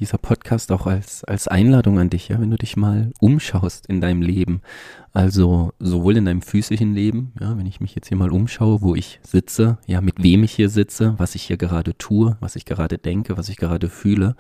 [0.02, 4.02] dieser Podcast auch als, als Einladung an dich, ja, wenn du dich mal umschaust in
[4.02, 4.62] deinem Leben.
[5.14, 8.96] Also sowohl in deinem physischen Leben, ja, wenn ich mich jetzt hier mal umschaue, wo
[8.96, 12.66] ich sitze, ja, mit wem ich hier sitze, was ich hier gerade tue, was ich
[12.66, 14.36] gerade denke, was ich gerade fühle,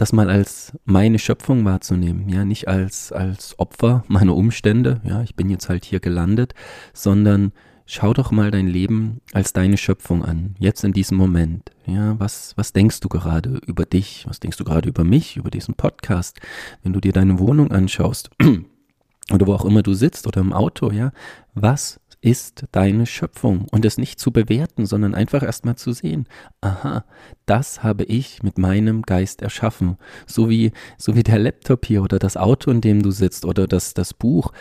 [0.00, 5.36] das mal als meine Schöpfung wahrzunehmen, ja, nicht als, als Opfer meiner Umstände, ja, ich
[5.36, 6.54] bin jetzt halt hier gelandet,
[6.94, 7.52] sondern
[7.84, 11.72] schau doch mal dein Leben als deine Schöpfung an, jetzt in diesem Moment.
[11.84, 14.24] Ja, was, was denkst du gerade über dich?
[14.26, 16.40] Was denkst du gerade über mich, über diesen Podcast?
[16.82, 18.30] Wenn du dir deine Wohnung anschaust
[19.30, 21.12] oder wo auch immer du sitzt oder im Auto, ja,
[21.52, 23.66] was ist deine Schöpfung.
[23.70, 26.26] Und es nicht zu bewerten, sondern einfach erstmal zu sehen,
[26.60, 27.04] aha,
[27.46, 32.18] das habe ich mit meinem Geist erschaffen, so wie so wie der Laptop hier oder
[32.18, 34.52] das Auto, in dem du sitzt oder das das Buch,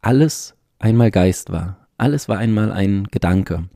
[0.00, 3.68] alles einmal Geist war, alles war einmal ein Gedanke.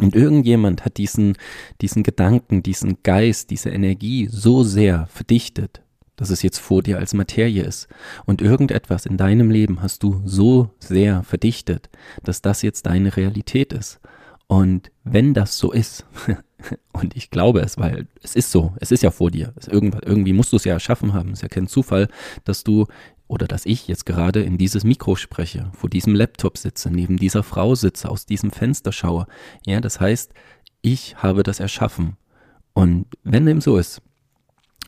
[0.00, 1.36] Und irgendjemand hat diesen,
[1.80, 5.82] diesen Gedanken, diesen Geist, diese Energie so sehr verdichtet,
[6.20, 7.88] dass es jetzt vor dir als Materie ist.
[8.26, 11.88] Und irgendetwas in deinem Leben hast du so sehr verdichtet,
[12.22, 14.00] dass das jetzt deine Realität ist.
[14.46, 16.04] Und wenn das so ist,
[16.92, 20.34] und ich glaube es, weil es ist so, es ist ja vor dir, es irgendwie
[20.34, 22.08] musst du es ja erschaffen haben, es ist ja kein Zufall,
[22.44, 22.86] dass du
[23.26, 27.42] oder dass ich jetzt gerade in dieses Mikro spreche, vor diesem Laptop sitze, neben dieser
[27.42, 29.26] Frau sitze, aus diesem Fenster schaue.
[29.64, 30.34] Ja, das heißt,
[30.82, 32.16] ich habe das erschaffen.
[32.74, 34.02] Und wenn dem so ist,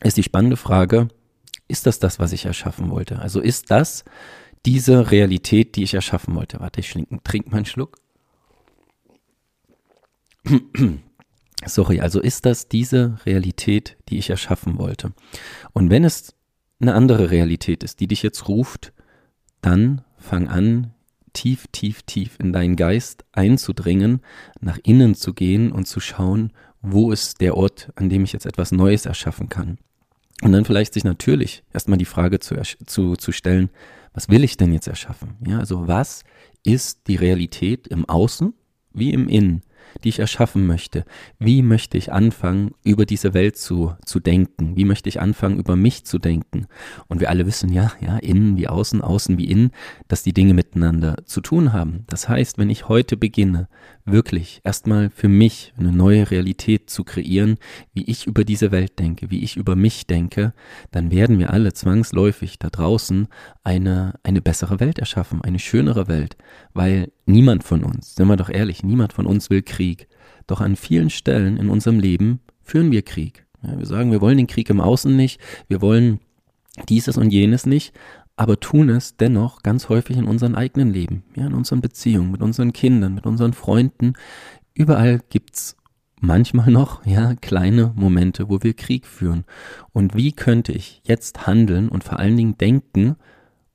[0.03, 1.07] ist die spannende Frage,
[1.67, 3.19] ist das das, was ich erschaffen wollte?
[3.19, 4.03] Also ist das
[4.65, 6.59] diese Realität, die ich erschaffen wollte?
[6.59, 6.91] Warte, ich
[7.23, 7.97] trinke mal einen Schluck.
[11.65, 15.13] Sorry, also ist das diese Realität, die ich erschaffen wollte?
[15.71, 16.35] Und wenn es
[16.81, 18.91] eine andere Realität ist, die dich jetzt ruft,
[19.61, 20.93] dann fang an,
[21.31, 24.21] tief, tief, tief in deinen Geist einzudringen,
[24.59, 28.45] nach innen zu gehen und zu schauen, wo ist der Ort, an dem ich jetzt
[28.45, 29.77] etwas Neues erschaffen kann.
[30.43, 33.69] Und dann vielleicht sich natürlich erstmal die Frage zu, zu, zu stellen,
[34.13, 35.35] was will ich denn jetzt erschaffen?
[35.47, 36.23] Ja, also was
[36.63, 38.53] ist die Realität im Außen
[38.93, 39.63] wie im Innen?
[40.03, 41.05] Die ich erschaffen möchte.
[41.39, 44.75] Wie möchte ich anfangen, über diese Welt zu, zu denken?
[44.75, 46.67] Wie möchte ich anfangen, über mich zu denken?
[47.07, 49.71] Und wir alle wissen ja, ja, innen wie außen, außen wie innen,
[50.07, 52.03] dass die Dinge miteinander zu tun haben.
[52.07, 53.67] Das heißt, wenn ich heute beginne,
[54.05, 57.57] wirklich erstmal für mich eine neue Realität zu kreieren,
[57.93, 60.53] wie ich über diese Welt denke, wie ich über mich denke,
[60.91, 63.27] dann werden wir alle zwangsläufig da draußen
[63.63, 66.35] eine, eine bessere Welt erschaffen, eine schönere Welt,
[66.73, 70.07] weil niemand von uns, sind wir doch ehrlich, niemand von uns will Krieg.
[70.47, 73.45] Doch an vielen Stellen in unserem Leben führen wir Krieg.
[73.61, 76.19] Ja, wir sagen, wir wollen den Krieg im Außen nicht, wir wollen
[76.89, 77.93] dieses und jenes nicht,
[78.35, 82.41] aber tun es dennoch ganz häufig in unserem eigenen Leben, ja, in unseren Beziehungen, mit
[82.41, 84.13] unseren Kindern, mit unseren Freunden.
[84.73, 85.75] Überall gibt's
[86.19, 89.43] manchmal noch, ja, kleine Momente, wo wir Krieg führen.
[89.91, 93.17] Und wie könnte ich jetzt handeln und vor allen Dingen denken,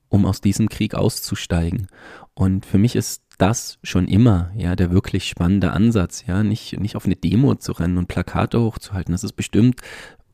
[0.08, 1.86] um aus diesem Krieg auszusteigen?
[2.34, 6.96] Und für mich ist das schon immer, ja, der wirklich spannende Ansatz, ja, nicht, nicht
[6.96, 9.12] auf eine Demo zu rennen und Plakate hochzuhalten.
[9.12, 9.80] Das ist bestimmt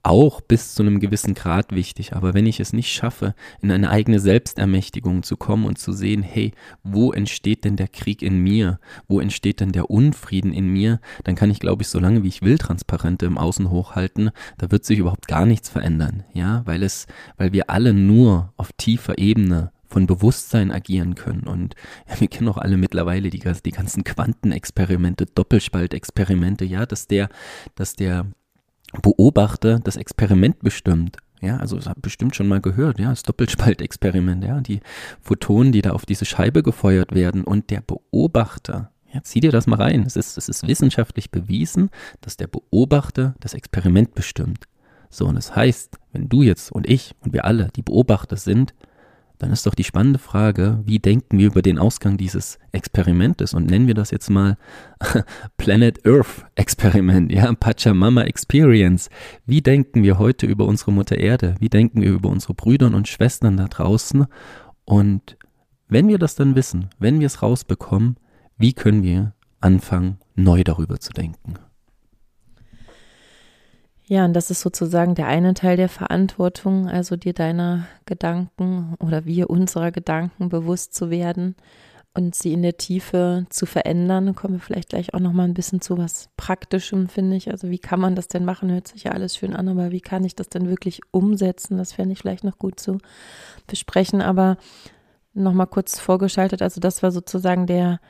[0.05, 2.15] auch bis zu einem gewissen Grad wichtig.
[2.15, 6.23] Aber wenn ich es nicht schaffe, in eine eigene Selbstermächtigung zu kommen und zu sehen,
[6.23, 8.79] hey, wo entsteht denn der Krieg in mir?
[9.09, 11.01] Wo entsteht denn der Unfrieden in mir?
[11.25, 14.31] Dann kann ich, glaube ich, so lange wie ich will, Transparente im Außen hochhalten.
[14.59, 16.25] Da wird sich überhaupt gar nichts verändern.
[16.35, 17.07] Ja, weil es,
[17.39, 21.45] weil wir alle nur auf tiefer Ebene von Bewusstsein agieren können.
[21.45, 21.75] Und
[22.09, 27.29] ja, wir kennen auch alle mittlerweile die, die ganzen Quantenexperimente, Doppelspaltexperimente, ja, dass der,
[27.75, 28.27] dass der
[29.03, 31.19] Beobachter das Experiment bestimmt.
[31.41, 34.81] Ja, also das hat bestimmt schon mal gehört, ja, das Doppelspaltexperiment, ja, die
[35.21, 39.67] Photonen, die da auf diese Scheibe gefeuert werden und der Beobachter, ja, zieh dir das
[39.67, 40.05] mal rein.
[40.07, 44.65] Es ist, es ist wissenschaftlich bewiesen, dass der Beobachter das Experiment bestimmt.
[45.11, 48.75] So, und das heißt, wenn du jetzt und ich und wir alle die Beobachter sind,
[49.45, 53.67] dann ist doch die spannende Frage, wie denken wir über den Ausgang dieses Experimentes und
[53.67, 54.57] nennen wir das jetzt mal
[55.59, 59.11] Planet Earth Experiment, ja, Pachamama Experience.
[59.45, 61.57] Wie denken wir heute über unsere Mutter Erde?
[61.61, 64.25] Wie denken wir über unsere Brüder und Schwestern da draußen?
[64.87, 65.37] Und
[65.89, 68.17] wenn wir das dann wissen, wenn wir es rausbekommen,
[68.57, 71.57] wie können wir anfangen, neu darüber zu denken?
[74.07, 79.25] Ja, und das ist sozusagen der eine Teil der Verantwortung, also dir deiner Gedanken oder
[79.25, 81.57] wir unserer Gedanken bewusst zu werden
[82.13, 84.35] und sie in der Tiefe zu verändern.
[84.35, 87.51] Kommen wir vielleicht gleich auch noch mal ein bisschen zu was Praktischem, finde ich.
[87.51, 88.71] Also wie kann man das denn machen?
[88.71, 91.79] Hört sich ja alles schön an, aber wie kann ich das denn wirklich umsetzen?
[91.79, 92.99] Das fände ich vielleicht noch gut zu
[93.67, 94.21] besprechen.
[94.21, 94.59] Aber
[95.33, 96.63] noch mal kurz vorgeschaltet.
[96.63, 98.01] Also das war sozusagen der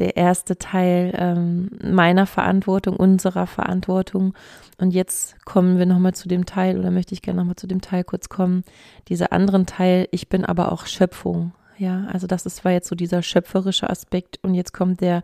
[0.00, 4.34] der erste Teil ähm, meiner Verantwortung, unserer Verantwortung.
[4.78, 7.80] Und jetzt kommen wir nochmal zu dem Teil, oder möchte ich gerne nochmal zu dem
[7.80, 8.64] Teil kurz kommen,
[9.08, 11.52] dieser anderen Teil, ich bin aber auch Schöpfung.
[11.76, 14.38] Ja, also das ist, war jetzt so dieser schöpferische Aspekt.
[14.42, 15.22] Und jetzt kommt der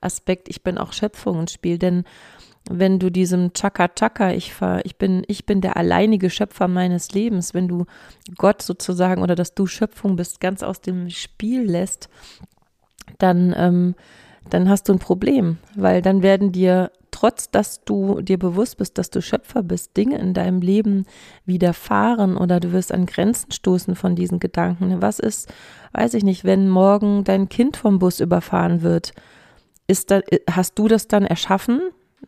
[0.00, 1.78] Aspekt, ich bin auch Schöpfung ins Spiel.
[1.78, 2.04] Denn
[2.68, 4.54] wenn du diesem Chaka Chaka, ich,
[4.84, 7.86] ich bin, ich bin der alleinige Schöpfer meines Lebens, wenn du
[8.36, 12.08] Gott sozusagen oder dass du Schöpfung bist, ganz aus dem Spiel lässt,
[13.18, 13.94] dann, ähm,
[14.48, 18.98] dann hast du ein Problem, weil dann werden dir, trotz dass du dir bewusst bist,
[18.98, 21.06] dass du Schöpfer bist, Dinge in deinem Leben
[21.44, 25.02] widerfahren oder du wirst an Grenzen stoßen von diesen Gedanken.
[25.02, 25.52] Was ist,
[25.92, 29.12] weiß ich nicht, wenn morgen dein Kind vom Bus überfahren wird?
[29.86, 31.80] Ist da, hast du das dann erschaffen?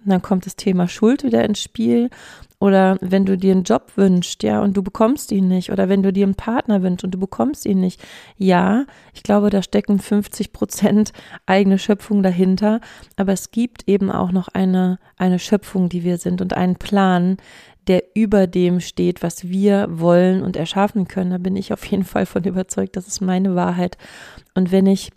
[0.05, 2.11] Dann kommt das Thema Schuld wieder ins Spiel.
[2.59, 5.73] Oder wenn du dir einen Job wünschst, ja, und du bekommst ihn nicht.
[5.73, 8.01] Oder wenn du dir einen Partner wünschst und du bekommst ihn nicht.
[8.37, 11.13] Ja, ich glaube, da stecken 50 Prozent
[11.47, 12.81] eigene Schöpfung dahinter.
[13.17, 17.37] Aber es gibt eben auch noch eine, eine Schöpfung, die wir sind und einen Plan,
[17.89, 21.33] der über dem steht, was wir wollen und erschaffen können.
[21.33, 22.97] Da bin ich auf jeden Fall von überzeugt.
[22.97, 23.99] Das ist meine Wahrheit.
[24.55, 25.11] Und wenn ich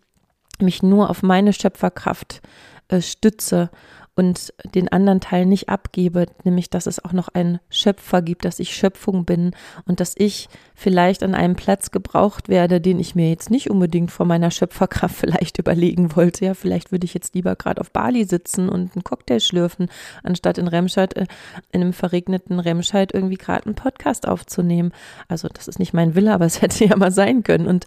[0.60, 2.42] mich nur auf meine Schöpferkraft
[2.88, 3.70] äh, stütze
[4.16, 8.60] und den anderen Teil nicht abgebe, nämlich dass es auch noch einen Schöpfer gibt, dass
[8.60, 9.52] ich Schöpfung bin
[9.86, 14.12] und dass ich vielleicht an einem Platz gebraucht werde, den ich mir jetzt nicht unbedingt
[14.12, 16.46] vor meiner Schöpferkraft vielleicht überlegen wollte.
[16.46, 19.90] Ja, vielleicht würde ich jetzt lieber gerade auf Bali sitzen und einen Cocktail schlürfen,
[20.24, 21.26] anstatt in Remscheid, äh,
[21.74, 24.94] in einem verregneten Remscheid irgendwie gerade einen Podcast aufzunehmen.
[25.28, 27.68] Also das ist nicht mein Wille, aber es hätte ja mal sein können.
[27.68, 27.86] Und,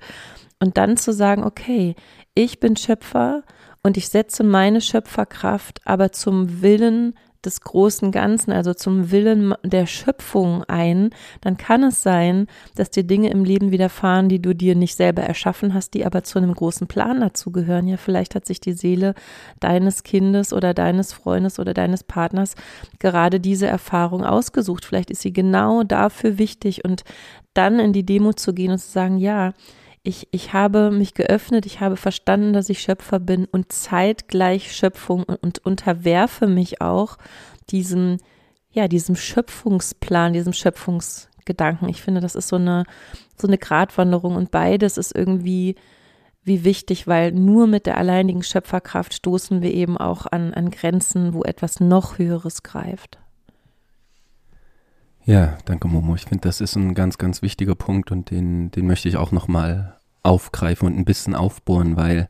[0.60, 1.94] und dann zu sagen, okay,
[2.34, 3.44] ich bin Schöpfer,
[3.82, 7.14] und ich setze meine Schöpferkraft aber zum Willen
[7.44, 11.10] des großen Ganzen, also zum Willen der Schöpfung ein,
[11.40, 15.22] dann kann es sein, dass dir Dinge im Leben widerfahren, die du dir nicht selber
[15.22, 17.86] erschaffen hast, die aber zu einem großen Plan dazugehören.
[17.86, 19.14] Ja, vielleicht hat sich die Seele
[19.60, 22.54] deines Kindes oder deines Freundes oder deines Partners
[22.98, 24.84] gerade diese Erfahrung ausgesucht.
[24.84, 27.04] Vielleicht ist sie genau dafür wichtig und
[27.54, 29.52] dann in die Demo zu gehen und zu sagen, ja,
[30.02, 35.24] ich, ich habe mich geöffnet, ich habe verstanden, dass ich Schöpfer bin und zeitgleich Schöpfung
[35.24, 37.18] und, und unterwerfe mich auch
[37.70, 38.18] diesem,
[38.70, 41.88] ja, diesem Schöpfungsplan, diesem Schöpfungsgedanken.
[41.88, 42.84] Ich finde, das ist so eine,
[43.36, 45.74] so eine Gratwanderung und beides ist irgendwie
[46.42, 51.34] wie wichtig, weil nur mit der alleinigen Schöpferkraft stoßen wir eben auch an, an Grenzen,
[51.34, 53.18] wo etwas noch Höheres greift.
[55.28, 56.14] Ja, danke Momo.
[56.14, 59.30] Ich finde, das ist ein ganz, ganz wichtiger Punkt und den, den möchte ich auch
[59.30, 62.28] nochmal aufgreifen und ein bisschen aufbohren, weil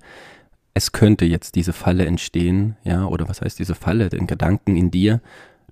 [0.75, 4.91] es könnte jetzt diese Falle entstehen, ja, oder was heißt diese Falle, den Gedanken in
[4.91, 5.21] dir,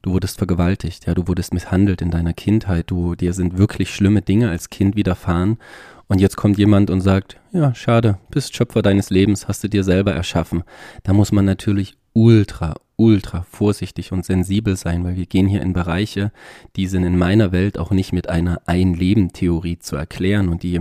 [0.02, 4.22] du wurdest vergewaltigt, ja, du wurdest misshandelt in deiner Kindheit, du, dir sind wirklich schlimme
[4.22, 5.58] Dinge als Kind widerfahren
[6.06, 9.82] und jetzt kommt jemand und sagt, ja, schade, bist Schöpfer deines Lebens, hast du dir
[9.82, 10.62] selber erschaffen.
[11.02, 15.72] Da muss man natürlich ultra, ultra vorsichtig und sensibel sein, weil wir gehen hier in
[15.72, 16.32] Bereiche,
[16.76, 20.80] die sind in meiner Welt auch nicht mit einer Ein-Leben-Theorie zu erklären und die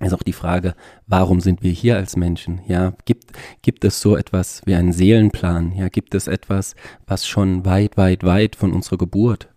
[0.00, 0.74] ist auch die Frage,
[1.06, 2.60] warum sind wir hier als Menschen?
[2.66, 5.72] Ja, gibt, gibt es so etwas wie einen Seelenplan?
[5.72, 6.74] Ja, gibt es etwas,
[7.06, 9.48] was schon weit, weit, weit von unserer Geburt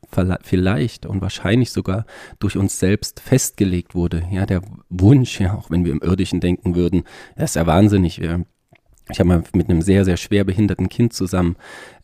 [0.41, 2.05] vielleicht und wahrscheinlich sogar
[2.39, 4.23] durch uns selbst festgelegt wurde.
[4.31, 7.03] Ja, der Wunsch, ja, auch wenn wir im Irdischen denken würden,
[7.35, 8.21] das ist ja wahnsinnig.
[9.09, 11.55] Ich habe mal mit einem sehr, sehr schwer behinderten Kind zusammen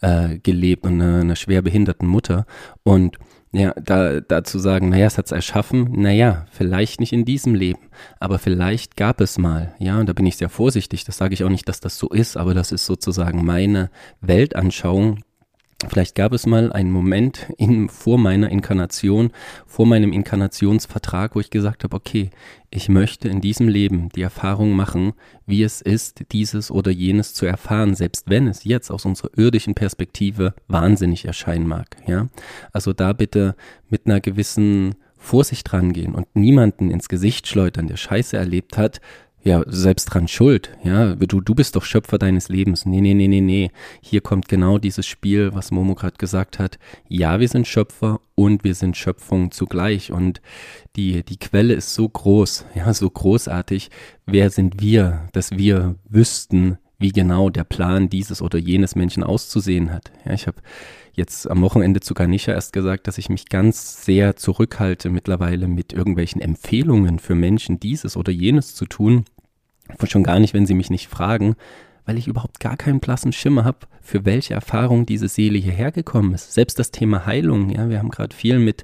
[0.02, 2.46] äh, gelebt und einer, einer schwer behinderten Mutter.
[2.84, 3.18] Und
[3.56, 7.90] ja, da, da zu sagen, naja, es hat's erschaffen, naja, vielleicht nicht in diesem Leben,
[8.20, 11.44] aber vielleicht gab es mal, ja, und da bin ich sehr vorsichtig, das sage ich
[11.44, 15.20] auch nicht, dass das so ist, aber das ist sozusagen meine Weltanschauung,
[15.90, 19.32] Vielleicht gab es mal einen Moment in, vor meiner Inkarnation,
[19.66, 22.30] vor meinem Inkarnationsvertrag, wo ich gesagt habe, okay,
[22.70, 25.14] ich möchte in diesem Leben die Erfahrung machen,
[25.46, 29.76] wie es ist, dieses oder jenes zu erfahren, selbst wenn es jetzt aus unserer irdischen
[29.76, 31.98] Perspektive wahnsinnig erscheinen mag.
[32.08, 32.28] Ja,
[32.72, 33.56] also da bitte
[33.90, 39.00] mit einer gewissen Vorsicht rangehen und niemanden ins Gesicht schleudern, der Scheiße erlebt hat,
[39.44, 40.72] ja, selbst dran schuld.
[40.84, 42.86] Ja, du, du bist doch Schöpfer deines Lebens.
[42.86, 43.72] Nee, nee, nee, nee, nee.
[44.02, 46.80] Hier kommt genau dieses Spiel, was Momo gerade gesagt hat.
[47.10, 50.14] Ja, wir sind Schöpfer und wir sind Schöpfung zugleich.
[50.14, 50.42] Und
[50.96, 53.90] die, die Quelle ist so groß, ja, so großartig.
[54.26, 59.92] Wer sind wir, dass wir wüssten, wie genau der Plan dieses oder jenes Menschen auszusehen
[59.92, 60.14] hat?
[60.26, 60.62] Ja, ich habe
[61.12, 65.92] jetzt am Wochenende zu Ganisha erst gesagt, dass ich mich ganz sehr zurückhalte mittlerweile mit
[65.94, 69.26] irgendwelchen Empfehlungen für Menschen dieses oder jenes zu tun,
[70.08, 71.56] Schon gar nicht, wenn sie mich nicht fragen,
[72.06, 76.34] weil ich überhaupt gar keinen blassen Schimmer habe, für welche Erfahrung diese Seele hierher gekommen
[76.34, 76.54] ist.
[76.54, 78.84] Selbst das Thema Heilung, ja, wir haben gerade viel mit,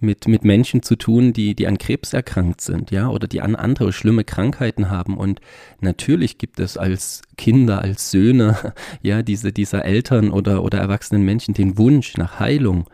[0.00, 3.56] mit, mit Menschen zu tun, die, die an Krebs erkrankt sind, ja, oder die an
[3.56, 5.18] andere schlimme Krankheiten haben.
[5.18, 5.40] Und
[5.80, 11.52] natürlich gibt es als Kinder, als Söhne, ja, diese, dieser Eltern oder, oder erwachsenen Menschen
[11.52, 12.86] den Wunsch nach Heilung.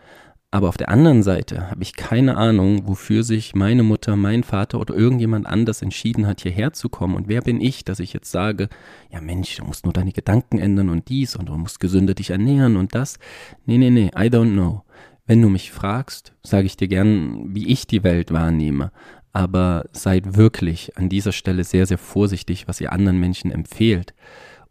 [0.52, 4.80] Aber auf der anderen Seite habe ich keine Ahnung, wofür sich meine Mutter, mein Vater
[4.80, 7.14] oder irgendjemand anders entschieden hat, hierher zu kommen.
[7.14, 8.68] Und wer bin ich, dass ich jetzt sage,
[9.10, 12.30] ja Mensch, du musst nur deine Gedanken ändern und dies und du musst gesünder dich
[12.30, 13.18] ernähren und das.
[13.64, 14.82] Nee, nee, nee, I don't know.
[15.24, 18.90] Wenn du mich fragst, sage ich dir gern, wie ich die Welt wahrnehme.
[19.32, 24.14] Aber seid wirklich an dieser Stelle sehr, sehr vorsichtig, was ihr anderen Menschen empfehlt.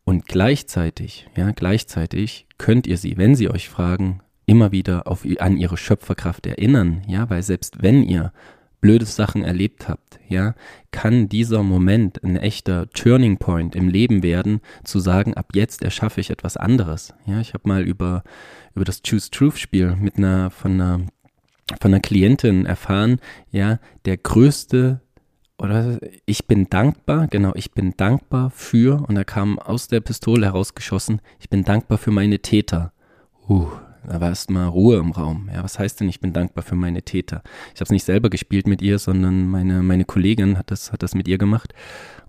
[0.04, 5.58] Und gleichzeitig, ja, gleichzeitig könnt ihr sie, wenn sie euch fragen, immer wieder auf, an
[5.58, 8.34] ihre Schöpferkraft erinnern, ja, weil selbst wenn ihr
[8.82, 10.56] blöde Sachen erlebt habt, ja,
[10.92, 16.22] kann dieser Moment ein echter Turning Point im Leben werden, zu sagen, ab jetzt erschaffe
[16.22, 17.14] ich etwas anderes.
[17.26, 18.24] Ja, ich habe mal über,
[18.74, 21.02] über das Choose Truth Spiel mit einer, von einer,
[21.80, 23.20] von einer Klientin erfahren,
[23.52, 25.02] ja, der größte
[25.60, 30.46] oder ich bin dankbar, genau, ich bin dankbar für, und da kam aus der Pistole
[30.46, 32.94] herausgeschossen, ich bin dankbar für meine Täter.
[33.50, 33.68] Uh,
[34.08, 35.50] da war erstmal Ruhe im Raum.
[35.54, 37.42] Ja, was heißt denn, ich bin dankbar für meine Täter?
[37.74, 41.04] Ich habe es nicht selber gespielt mit ihr, sondern meine, meine Kollegin hat das, hat
[41.04, 41.74] das mit ihr gemacht.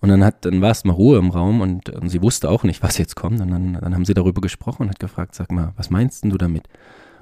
[0.00, 2.82] Und dann hat, dann war erstmal Ruhe im Raum und, und sie wusste auch nicht,
[2.82, 3.40] was jetzt kommt.
[3.40, 6.30] Und dann, dann haben sie darüber gesprochen und hat gefragt, sag mal, was meinst denn
[6.30, 6.68] du damit?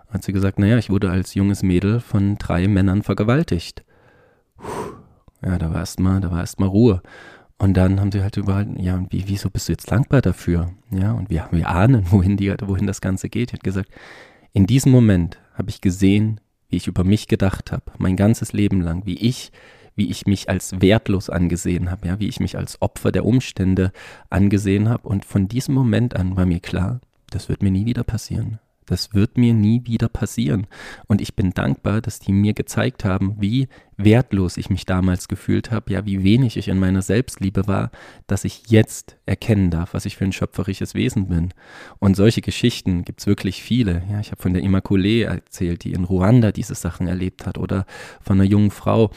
[0.07, 3.85] Und hat sie gesagt, naja, ich wurde als junges Mädel von drei Männern vergewaltigt.
[4.57, 4.95] Puh,
[5.45, 7.03] ja, da war erstmal, da war erstmal Ruhe.
[7.59, 10.71] Und dann haben sie halt überall, ja, wie, wieso bist du jetzt dankbar dafür?
[10.91, 13.51] Ja, und wir, wir ahnen, wohin die, wohin das Ganze geht.
[13.51, 13.91] Ich hat gesagt,
[14.59, 18.81] in diesem Moment habe ich gesehen, wie ich über mich gedacht habe, mein ganzes Leben
[18.81, 19.53] lang, wie ich,
[19.94, 23.92] wie ich mich als wertlos angesehen habe, ja, wie ich mich als Opfer der Umstände
[24.31, 25.07] angesehen habe.
[25.09, 28.59] Und von diesem Moment an war mir klar, das wird mir nie wieder passieren.
[28.88, 30.66] Das wird mir nie wieder passieren.
[31.07, 35.70] Und ich bin dankbar, dass die mir gezeigt haben, wie wertlos ich mich damals gefühlt
[35.70, 37.90] habe, ja, wie wenig ich in meiner Selbstliebe war,
[38.27, 41.53] dass ich jetzt erkennen darf, was ich für ein schöpferisches Wesen bin.
[41.98, 44.03] Und solche Geschichten gibt's wirklich viele.
[44.11, 47.87] Ja, ich habe von der Immaculée erzählt, die in Ruanda diese Sachen erlebt hat, oder
[48.23, 49.10] von einer jungen Frau,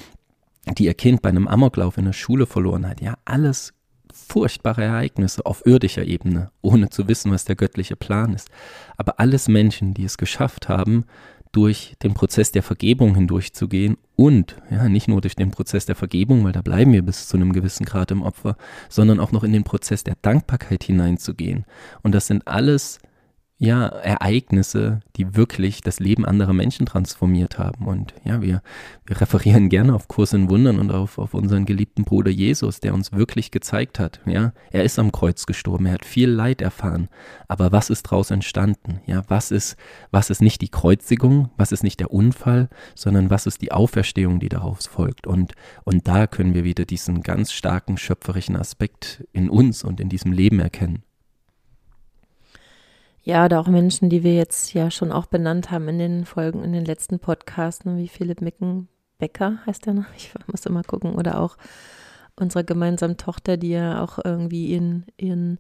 [0.78, 3.02] die ihr Kind bei einem Amoklauf in der Schule verloren hat.
[3.02, 3.74] Ja, alles
[4.14, 8.50] furchtbare Ereignisse auf irdischer Ebene, ohne zu wissen, was der göttliche Plan ist.
[8.98, 11.06] Aber alles Menschen, die es geschafft haben,
[11.52, 16.44] durch den Prozess der Vergebung hindurchzugehen und ja, nicht nur durch den Prozess der Vergebung,
[16.44, 18.56] weil da bleiben wir bis zu einem gewissen Grad im Opfer,
[18.88, 21.66] sondern auch noch in den Prozess der Dankbarkeit hineinzugehen.
[22.04, 23.00] Und das sind alles
[23.62, 27.86] ja, Ereignisse, die wirklich das Leben anderer Menschen transformiert haben.
[27.86, 28.64] Und ja, wir,
[29.06, 32.96] wir referieren gerne auf Kurs in Wundern und auf, auf unseren geliebten Bruder Jesus, der
[32.96, 34.20] uns wirklich gezeigt hat.
[34.26, 37.08] Ja, er ist am Kreuz gestorben, er hat viel Leid erfahren.
[37.48, 39.00] Aber was ist daraus entstanden?
[39.06, 39.78] Ja, was ist,
[40.10, 44.40] was ist nicht die Kreuzigung, was ist nicht der Unfall, sondern was ist die Auferstehung,
[44.40, 45.28] die daraus folgt?
[45.28, 45.54] Und,
[45.84, 50.32] und da können wir wieder diesen ganz starken schöpferischen Aspekt in uns und in diesem
[50.32, 51.04] Leben erkennen.
[53.24, 56.64] Ja, oder auch Menschen, die wir jetzt ja schon auch benannt haben in den Folgen,
[56.64, 61.14] in den letzten Podcasts, ne, wie Philipp Mickenbecker heißt er noch, ich muss immer gucken,
[61.14, 61.58] oder auch
[62.36, 65.60] unsere gemeinsame Tochter, die ja auch irgendwie ihren, ihren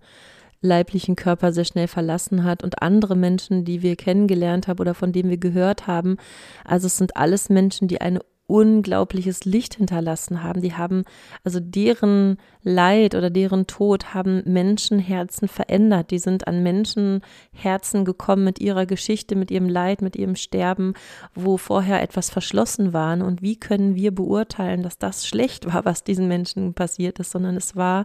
[0.62, 2.64] leiblichen Körper sehr schnell verlassen hat.
[2.64, 6.18] Und andere Menschen, die wir kennengelernt haben oder von denen wir gehört haben.
[6.64, 8.20] Also es sind alles Menschen, die eine
[8.52, 10.62] unglaubliches Licht hinterlassen haben.
[10.62, 11.06] Die haben,
[11.46, 16.12] also deren Leid oder deren Tod haben Menschenherzen verändert.
[16.12, 20.94] Die sind an Menschenherzen gekommen mit ihrer Geschichte, mit ihrem Leid, mit ihrem Sterben,
[21.34, 23.12] wo vorher etwas verschlossen war.
[23.26, 27.56] Und wie können wir beurteilen, dass das schlecht war, was diesen Menschen passiert ist, sondern
[27.56, 28.04] es war,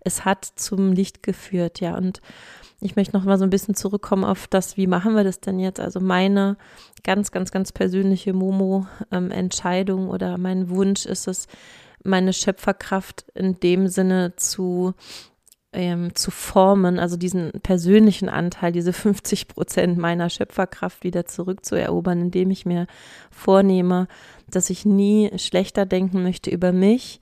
[0.00, 1.96] es hat zum Licht geführt, ja.
[1.96, 2.20] Und
[2.80, 5.58] ich möchte noch mal so ein bisschen zurückkommen auf das, wie machen wir das denn
[5.58, 5.80] jetzt?
[5.80, 6.56] Also meine
[7.04, 11.46] ganz, ganz, ganz persönliche Momo-Entscheidung ähm, oder mein Wunsch ist es,
[12.04, 14.94] meine Schöpferkraft in dem Sinne zu
[15.72, 22.50] ähm, zu formen, also diesen persönlichen Anteil, diese 50 Prozent meiner Schöpferkraft wieder zurückzuerobern, indem
[22.50, 22.86] ich mir
[23.30, 24.08] vornehme,
[24.48, 27.20] dass ich nie schlechter denken möchte über mich,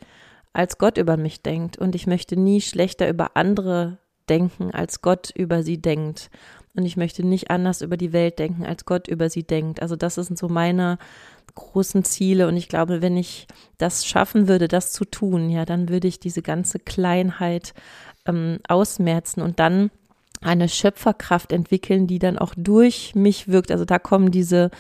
[0.53, 1.79] als Gott über mich denkt.
[1.79, 3.99] Und ich möchte nie schlechter über andere
[4.29, 6.31] denken, als Gott über sie denkt.
[6.77, 9.81] Und ich möchte nicht anders über die Welt denken, als Gott über sie denkt.
[9.81, 10.99] Also das sind so meine
[11.55, 12.49] großen Ziele.
[12.49, 13.47] Und ich glaube, wenn ich
[13.79, 17.75] das schaffen würde, das zu tun, ja, dann würde ich diese ganze Kleinheit
[18.27, 19.91] ähm, ausmerzen und dann
[20.41, 23.71] eine Schöpferkraft entwickeln, die dann auch durch mich wirkt.
[23.71, 24.71] Also da kommen diese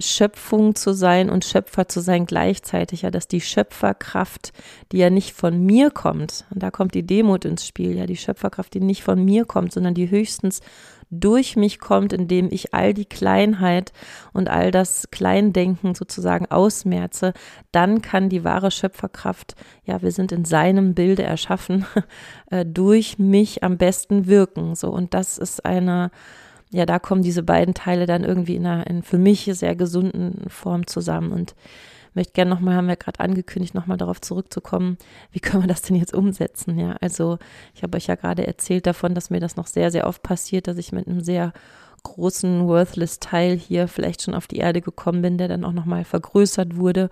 [0.00, 4.52] Schöpfung zu sein und Schöpfer zu sein gleichzeitig, ja, dass die Schöpferkraft,
[4.92, 8.16] die ja nicht von mir kommt, und da kommt die Demut ins Spiel, ja, die
[8.16, 10.60] Schöpferkraft, die nicht von mir kommt, sondern die höchstens
[11.10, 13.92] durch mich kommt, indem ich all die Kleinheit
[14.32, 17.32] und all das Kleindenken sozusagen ausmerze,
[17.72, 21.84] dann kann die wahre Schöpferkraft, ja, wir sind in seinem Bilde erschaffen,
[22.50, 26.10] äh, durch mich am besten wirken, so, und das ist eine,
[26.70, 30.48] ja, da kommen diese beiden Teile dann irgendwie in einer in für mich sehr gesunden
[30.48, 31.32] Form zusammen.
[31.32, 31.54] Und
[32.14, 34.96] möchte gerne nochmal, haben wir gerade angekündigt, nochmal darauf zurückzukommen,
[35.32, 36.78] wie können wir das denn jetzt umsetzen?
[36.78, 37.38] Ja, also
[37.74, 40.66] ich habe euch ja gerade erzählt davon, dass mir das noch sehr, sehr oft passiert,
[40.66, 41.52] dass ich mit einem sehr
[42.02, 46.76] großen Worthless-Teil hier vielleicht schon auf die Erde gekommen bin, der dann auch nochmal vergrößert
[46.76, 47.10] wurde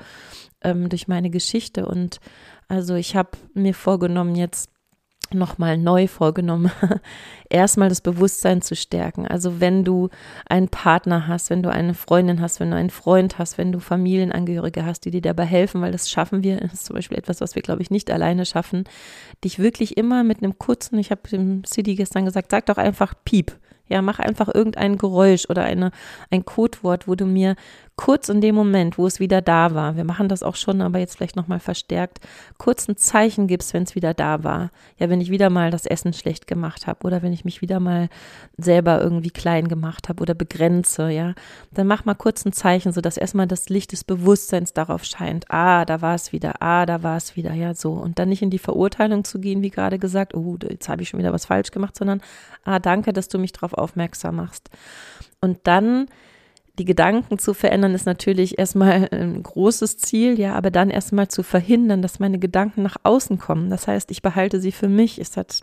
[0.62, 1.86] ähm, durch meine Geschichte.
[1.86, 2.20] Und
[2.68, 4.70] also ich habe mir vorgenommen, jetzt
[5.34, 6.70] nochmal neu vorgenommen,
[7.50, 9.26] erstmal das Bewusstsein zu stärken.
[9.26, 10.08] Also wenn du
[10.48, 13.80] einen Partner hast, wenn du eine Freundin hast, wenn du einen Freund hast, wenn du
[13.80, 17.40] Familienangehörige hast, die dir dabei helfen, weil das schaffen wir, das ist zum Beispiel etwas,
[17.40, 18.84] was wir, glaube ich, nicht alleine schaffen,
[19.44, 23.14] dich wirklich immer mit einem kurzen, ich habe dem City gestern gesagt, sag doch einfach
[23.24, 23.56] Piep.
[23.88, 25.90] Ja, mach einfach irgendein Geräusch oder eine,
[26.30, 27.56] ein Codewort, wo du mir
[27.98, 31.00] kurz in dem Moment, wo es wieder da war, wir machen das auch schon, aber
[31.00, 32.20] jetzt vielleicht nochmal verstärkt,
[32.56, 34.70] kurz ein Zeichen gibst, wenn es wieder da war.
[34.98, 37.80] Ja, wenn ich wieder mal das Essen schlecht gemacht habe oder wenn ich mich wieder
[37.80, 38.08] mal
[38.56, 41.34] selber irgendwie klein gemacht habe oder begrenze, ja,
[41.72, 45.50] dann mach mal kurz ein Zeichen, sodass erstmal das Licht des Bewusstseins darauf scheint.
[45.50, 47.94] Ah, da war es wieder, ah, da war es wieder, ja, so.
[47.94, 51.08] Und dann nicht in die Verurteilung zu gehen, wie gerade gesagt, oh, jetzt habe ich
[51.08, 52.20] schon wieder was falsch gemacht, sondern
[52.64, 54.70] ah, danke, dass du mich darauf aufmerksam machst.
[55.40, 56.06] Und dann
[56.78, 61.42] die Gedanken zu verändern ist natürlich erstmal ein großes Ziel, ja, aber dann erstmal zu
[61.42, 63.68] verhindern, dass meine Gedanken nach außen kommen.
[63.68, 65.18] Das heißt, ich behalte sie für mich.
[65.18, 65.62] Es hat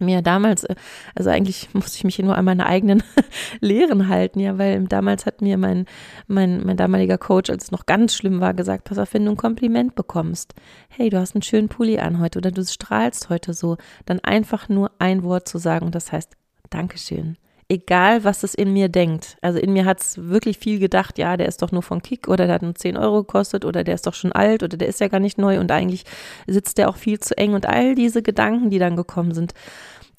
[0.00, 0.74] mir damals, äh,
[1.14, 3.02] also eigentlich musste ich mich nur an meine eigenen
[3.60, 5.86] Lehren halten, ja, weil damals hat mir mein,
[6.26, 9.32] mein, mein damaliger Coach, als es noch ganz schlimm war, gesagt, pass auf, wenn du
[9.32, 10.54] ein Kompliment bekommst,
[10.88, 14.68] hey, du hast einen schönen Pulli an heute oder du strahlst heute so, dann einfach
[14.68, 16.36] nur ein Wort zu sagen und das heißt
[16.70, 17.36] Dankeschön
[17.68, 19.36] egal was es in mir denkt.
[19.42, 22.28] Also in mir hat es wirklich viel gedacht, ja, der ist doch nur von Kick
[22.28, 24.88] oder der hat nur 10 Euro gekostet oder der ist doch schon alt oder der
[24.88, 26.04] ist ja gar nicht neu und eigentlich
[26.46, 29.52] sitzt der auch viel zu eng und all diese Gedanken, die dann gekommen sind.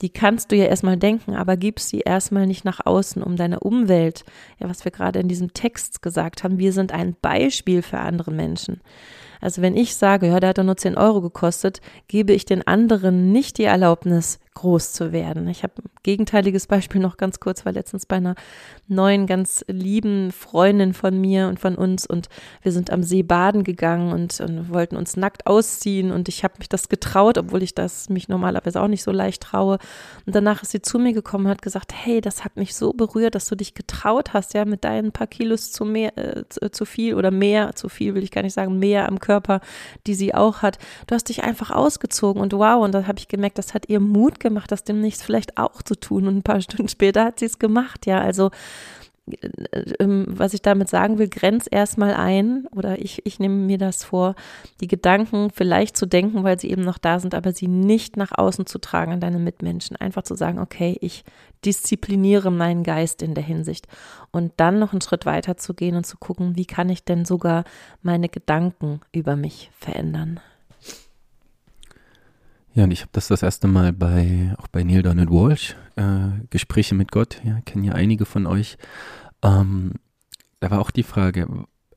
[0.01, 3.61] Die kannst du ja erstmal denken, aber gib sie erstmal nicht nach außen, um deine
[3.61, 4.25] Umwelt,
[4.59, 8.31] ja, was wir gerade in diesem Text gesagt haben, wir sind ein Beispiel für andere
[8.31, 8.81] Menschen.
[9.41, 12.65] Also wenn ich sage, ja, der hat doch nur 10 Euro gekostet, gebe ich den
[12.65, 15.47] anderen nicht die Erlaubnis, groß zu werden.
[15.47, 18.33] Ich habe ein gegenteiliges Beispiel noch ganz kurz, war letztens bei einer
[18.87, 22.27] neuen, ganz lieben Freundin von mir und von uns und
[22.63, 26.55] wir sind am See baden gegangen und, und wollten uns nackt ausziehen und ich habe
[26.57, 29.77] mich das getraut, obwohl ich das mich normalerweise auch nicht so leicht traue.
[30.25, 32.93] Und danach ist sie zu mir gekommen und hat gesagt, hey, das hat mich so
[32.93, 36.85] berührt, dass du dich getraut hast, ja, mit deinen paar Kilos zu mehr, äh, zu,
[36.85, 39.61] viel oder mehr, zu viel will ich gar nicht sagen, mehr am Körper,
[40.07, 40.79] die sie auch hat.
[41.05, 43.99] Du hast dich einfach ausgezogen und wow, und da habe ich gemerkt, das hat ihr
[43.99, 46.27] Mut gemacht, das demnächst vielleicht auch zu tun.
[46.27, 48.19] Und ein paar Stunden später hat sie es gemacht, ja.
[48.19, 48.51] Also
[49.29, 49.47] äh,
[49.99, 54.03] ähm, was ich damit sagen will, grenz erstmal ein oder ich, ich nehme mir das
[54.03, 54.35] vor,
[54.81, 58.31] die Gedanken vielleicht zu denken, weil sie eben noch da sind, aber sie nicht nach
[58.37, 59.97] außen zu tragen an deine Mitmenschen.
[59.97, 61.23] Einfach zu sagen, okay, ich
[61.65, 63.87] diszipliniere meinen Geist in der Hinsicht
[64.31, 67.25] und dann noch einen Schritt weiter zu gehen und zu gucken, wie kann ich denn
[67.25, 67.63] sogar
[68.01, 70.39] meine Gedanken über mich verändern.
[72.77, 76.45] Ja, und ich habe das das erste Mal bei, auch bei Neil Donald Walsh, äh,
[76.51, 78.77] Gespräche mit Gott, ja, kennen ja einige von euch.
[79.41, 79.93] Ähm,
[80.59, 81.47] da war auch die Frage,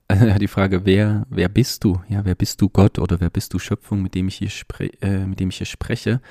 [0.09, 2.01] äh, die Frage, wer, wer bist du?
[2.09, 4.87] Ja, wer bist du Gott oder wer bist du Schöpfung, mit dem ich hier, spre
[5.03, 6.23] äh, mit dem ich hier spreche?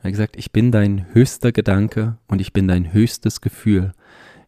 [0.00, 3.92] Er hat gesagt, ich bin dein höchster Gedanke und ich bin dein höchstes Gefühl.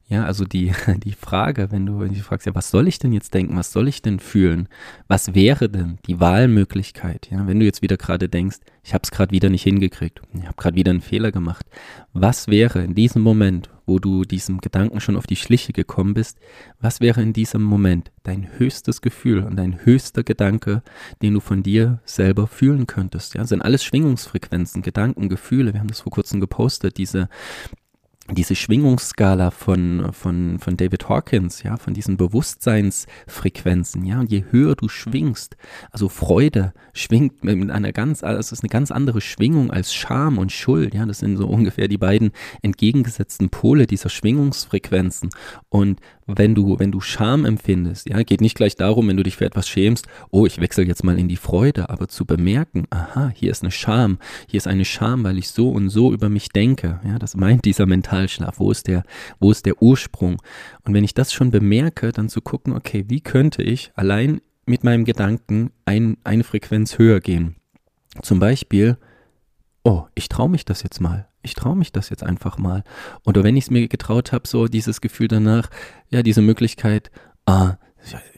[0.09, 0.73] Ja, also die,
[1.05, 3.73] die Frage, wenn du, wenn du fragst, ja, was soll ich denn jetzt denken, was
[3.73, 4.69] soll ich denn fühlen?
[5.09, 7.29] Was wäre denn die Wahlmöglichkeit?
[7.31, 10.45] Ja, wenn du jetzt wieder gerade denkst, ich habe es gerade wieder nicht hingekriegt, ich
[10.45, 11.67] habe gerade wieder einen Fehler gemacht.
[12.13, 16.39] Was wäre in diesem Moment, wo du diesem Gedanken schon auf die Schliche gekommen bist,
[16.81, 20.83] was wäre in diesem Moment dein höchstes Gefühl und dein höchster Gedanke,
[21.21, 23.35] den du von dir selber fühlen könntest?
[23.35, 25.73] Ja, das sind alles Schwingungsfrequenzen, Gedanken, Gefühle.
[25.73, 27.29] Wir haben das vor kurzem gepostet, diese
[28.31, 34.75] diese Schwingungsskala von, von, von David Hawkins, ja, von diesen Bewusstseinsfrequenzen, ja, und je höher
[34.75, 35.57] du schwingst,
[35.91, 40.39] also Freude schwingt mit einer ganz, also es ist eine ganz andere Schwingung als Scham
[40.39, 45.31] und Schuld, ja, das sind so ungefähr die beiden entgegengesetzten Pole dieser Schwingungsfrequenzen.
[45.69, 49.37] Und wenn du, wenn du Scham empfindest, ja, geht nicht gleich darum, wenn du dich
[49.37, 53.31] für etwas schämst, oh, ich wechsle jetzt mal in die Freude, aber zu bemerken, aha,
[53.35, 54.19] hier ist eine Scham,
[54.49, 57.65] hier ist eine Scham, weil ich so und so über mich denke, ja, das meint
[57.65, 59.05] dieser Mentalschlaf, wo ist der,
[59.39, 60.43] wo ist der Ursprung?
[60.85, 64.83] Und wenn ich das schon bemerke, dann zu gucken, okay, wie könnte ich allein mit
[64.83, 67.57] meinem Gedanken ein, eine Frequenz höher gehen?
[68.23, 68.97] Zum Beispiel,
[69.85, 72.85] oh, ich traue mich das jetzt mal ich traue mich das jetzt einfach mal.
[73.25, 75.71] Oder wenn ich es mir getraut habe, so dieses Gefühl danach,
[76.11, 77.11] ja, diese Möglichkeit,
[77.47, 77.77] ah,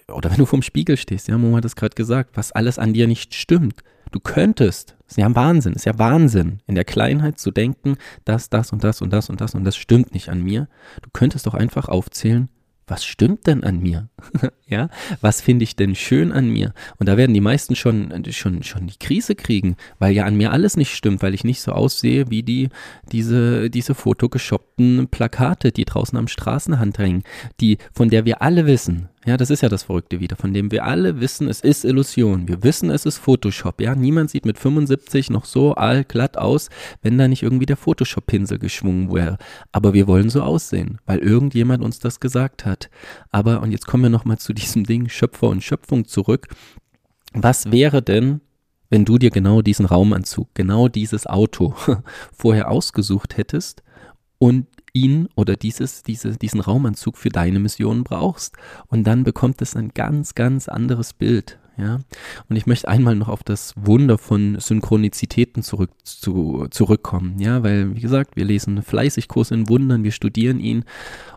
[0.06, 2.92] oder wenn du vorm Spiegel stehst, ja, Mama hat das gerade gesagt, was alles an
[2.92, 3.82] dir nicht stimmt.
[4.10, 8.72] Du könntest, ist ja Wahnsinn, ist ja Wahnsinn, in der Kleinheit zu denken, das, das
[8.72, 10.68] und das und das und das und das stimmt nicht an mir.
[11.02, 12.48] Du könntest doch einfach aufzählen,
[12.88, 14.08] was stimmt denn an mir?
[14.66, 14.88] ja,
[15.20, 16.72] was finde ich denn schön an mir?
[16.98, 20.52] Und da werden die meisten schon, schon, schon die Krise kriegen, weil ja an mir
[20.52, 22.68] alles nicht stimmt, weil ich nicht so aussehe wie die,
[23.12, 27.22] diese, diese fotogeshoppten Plakate, die draußen am Straßenrand hängen,
[27.60, 30.70] die, von der wir alle wissen, ja, das ist ja das Verrückte wieder, von dem
[30.70, 32.46] wir alle wissen, es ist Illusion.
[32.46, 33.80] Wir wissen, es ist Photoshop.
[33.80, 36.70] Ja, niemand sieht mit 75 noch so allglatt aus,
[37.02, 39.36] wenn da nicht irgendwie der Photoshop-Pinsel geschwungen wäre.
[39.72, 42.90] Aber wir wollen so aussehen, weil irgendjemand uns das gesagt hat.
[43.30, 46.48] Aber, und jetzt kommen wir nochmal zu diesem Ding Schöpfer und Schöpfung zurück.
[47.32, 48.40] Was wäre denn,
[48.88, 51.74] wenn du dir genau diesen Raumanzug, genau dieses Auto
[52.32, 53.82] vorher ausgesucht hättest
[54.38, 58.56] und ihn oder dieses, diese, diesen Raumanzug für deine Mission brauchst.
[58.88, 61.58] Und dann bekommt es ein ganz, ganz anderes Bild.
[61.78, 62.00] Ja,
[62.48, 67.38] und ich möchte einmal noch auf das Wunder von Synchronizitäten zurück, zu, zurückkommen.
[67.38, 70.84] Ja, weil, wie gesagt, wir lesen fleißig Kurs in Wundern, wir studieren ihn.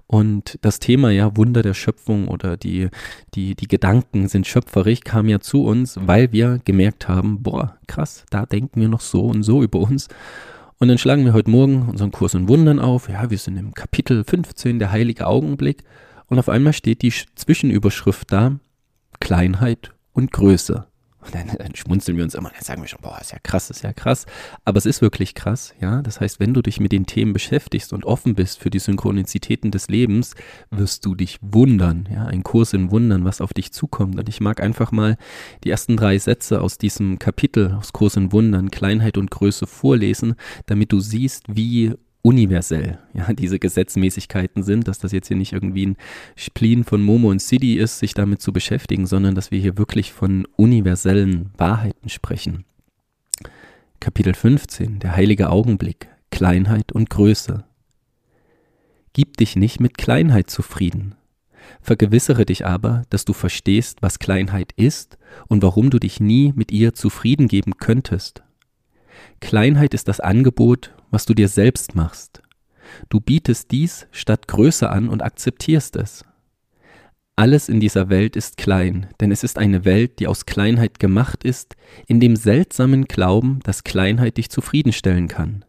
[0.07, 2.89] Und das Thema, ja, Wunder der Schöpfung oder die,
[3.35, 8.25] die, die Gedanken sind schöpferisch, kam ja zu uns, weil wir gemerkt haben, boah, krass,
[8.31, 10.07] da denken wir noch so und so über uns.
[10.81, 13.07] Und dann schlagen wir heute Morgen unseren Kurs in Wundern auf.
[13.07, 15.83] Ja, wir sind im Kapitel 15, der heilige Augenblick.
[16.25, 18.57] Und auf einmal steht die Zwischenüberschrift da,
[19.19, 20.87] Kleinheit und Größe.
[21.23, 23.69] Und dann, dann schmunzeln wir uns immer, dann sagen wir schon, boah, ist ja krass,
[23.69, 24.25] ist ja krass.
[24.65, 26.01] Aber es ist wirklich krass, ja.
[26.01, 29.71] Das heißt, wenn du dich mit den Themen beschäftigst und offen bist für die Synchronizitäten
[29.71, 30.33] des Lebens,
[30.71, 32.25] wirst du dich wundern, ja.
[32.25, 34.17] Ein Kurs in Wundern, was auf dich zukommt.
[34.17, 35.17] Und ich mag einfach mal
[35.63, 40.35] die ersten drei Sätze aus diesem Kapitel, aus Kurs in Wundern, Kleinheit und Größe vorlesen,
[40.65, 45.87] damit du siehst, wie universell, ja, diese Gesetzmäßigkeiten sind, dass das jetzt hier nicht irgendwie
[45.87, 45.97] ein
[46.35, 50.11] Spleen von Momo und City ist, sich damit zu beschäftigen, sondern dass wir hier wirklich
[50.11, 52.65] von universellen Wahrheiten sprechen.
[53.99, 57.65] Kapitel 15, der heilige Augenblick, Kleinheit und Größe.
[59.13, 61.15] Gib dich nicht mit Kleinheit zufrieden.
[61.81, 65.17] Vergewissere dich aber, dass du verstehst, was Kleinheit ist
[65.47, 68.43] und warum du dich nie mit ihr zufrieden geben könntest.
[69.39, 72.41] Kleinheit ist das Angebot, was du dir selbst machst.
[73.09, 76.25] Du bietest dies statt Größe an und akzeptierst es.
[77.35, 81.43] Alles in dieser Welt ist klein, denn es ist eine Welt, die aus Kleinheit gemacht
[81.43, 85.65] ist, in dem seltsamen Glauben, dass Kleinheit dich zufriedenstellen kann.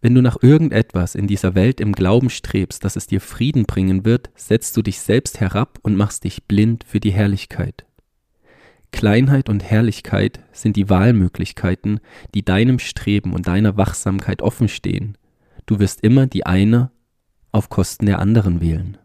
[0.00, 4.04] Wenn du nach irgendetwas in dieser Welt im Glauben strebst, dass es dir Frieden bringen
[4.04, 7.87] wird, setzt du dich selbst herab und machst dich blind für die Herrlichkeit.
[8.92, 12.00] Kleinheit und Herrlichkeit sind die Wahlmöglichkeiten,
[12.34, 15.16] die deinem Streben und deiner Wachsamkeit offenstehen.
[15.66, 16.90] Du wirst immer die eine
[17.52, 18.96] auf Kosten der anderen wählen.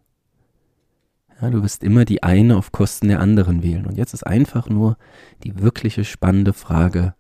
[1.42, 3.86] Ja, du wirst immer die eine auf Kosten der anderen wählen.
[3.86, 4.98] Und jetzt ist einfach nur
[5.44, 7.16] die wirkliche spannende Frage,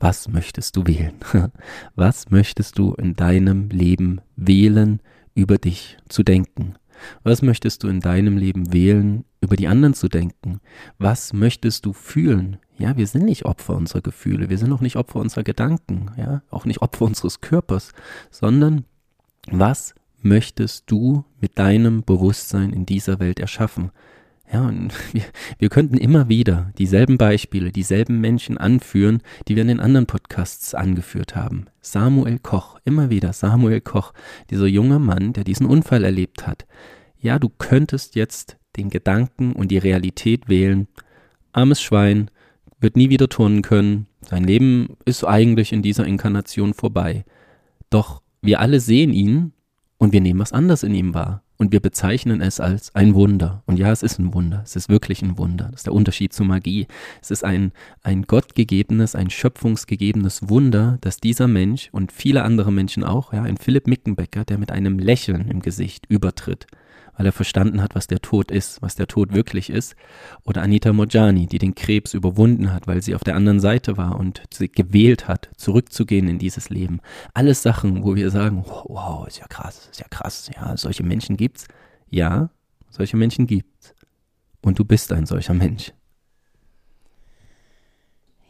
[0.00, 1.14] was möchtest du wählen?
[1.96, 5.00] Was möchtest du in deinem Leben wählen,
[5.34, 6.74] über dich zu denken?
[7.22, 10.60] Was möchtest du in deinem Leben wählen, über die anderen zu denken?
[10.98, 12.58] Was möchtest du fühlen?
[12.78, 16.42] Ja, wir sind nicht Opfer unserer Gefühle, wir sind auch nicht Opfer unserer Gedanken, ja,
[16.50, 17.92] auch nicht Opfer unseres Körpers,
[18.30, 18.84] sondern
[19.50, 23.90] was möchtest du mit deinem Bewusstsein in dieser Welt erschaffen?
[24.52, 25.22] Ja, und wir,
[25.58, 30.74] wir könnten immer wieder dieselben Beispiele, dieselben Menschen anführen, die wir in den anderen Podcasts
[30.74, 31.66] angeführt haben.
[31.80, 34.12] Samuel Koch, immer wieder Samuel Koch,
[34.50, 36.66] dieser junge Mann, der diesen Unfall erlebt hat.
[37.18, 40.86] Ja, du könntest jetzt den Gedanken und die Realität wählen.
[41.52, 42.30] Armes Schwein,
[42.80, 44.06] wird nie wieder turnen können.
[44.20, 47.24] Sein Leben ist eigentlich in dieser Inkarnation vorbei.
[47.90, 49.52] Doch wir alle sehen ihn
[49.98, 51.42] und wir nehmen was anderes in ihm wahr.
[51.58, 53.64] Und wir bezeichnen es als ein Wunder.
[53.66, 54.62] Und ja, es ist ein Wunder.
[54.64, 55.64] Es ist wirklich ein Wunder.
[55.72, 56.86] Das ist der Unterschied zu Magie.
[57.20, 57.72] Es ist ein,
[58.04, 63.56] ein gottgegebenes, ein schöpfungsgegebenes Wunder, dass dieser Mensch und viele andere Menschen auch, ja, ein
[63.56, 66.68] Philipp Mickenbecker, der mit einem Lächeln im Gesicht übertritt,
[67.18, 69.96] weil er verstanden hat, was der Tod ist, was der Tod wirklich ist.
[70.44, 74.18] Oder Anita Mojani, die den Krebs überwunden hat, weil sie auf der anderen Seite war
[74.18, 77.00] und sie gewählt hat, zurückzugehen in dieses Leben.
[77.34, 81.36] Alles Sachen, wo wir sagen, wow, ist ja krass, ist ja krass, ja, solche Menschen
[81.36, 81.66] gibt's.
[82.08, 82.50] Ja,
[82.88, 83.94] solche Menschen gibt's.
[84.62, 85.92] Und du bist ein solcher Mensch.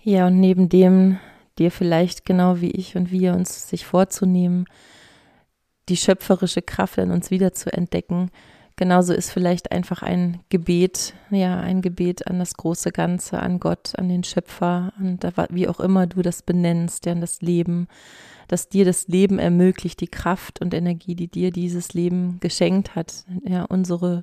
[0.02, 1.18] Ja, und neben dem,
[1.58, 4.66] dir vielleicht genau wie ich und wir uns sich vorzunehmen,
[5.88, 8.30] die schöpferische Kraft in uns wieder zu entdecken,
[8.78, 13.98] Genauso ist vielleicht einfach ein Gebet, ja, ein Gebet an das große Ganze, an Gott,
[13.98, 17.88] an den Schöpfer, und wie auch immer du das benennst, ja, an das Leben,
[18.46, 23.24] dass dir das Leben ermöglicht, die Kraft und Energie, die dir dieses Leben geschenkt hat,
[23.44, 24.22] ja, unsere,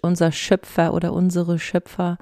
[0.00, 2.16] unser Schöpfer oder unsere Schöpfer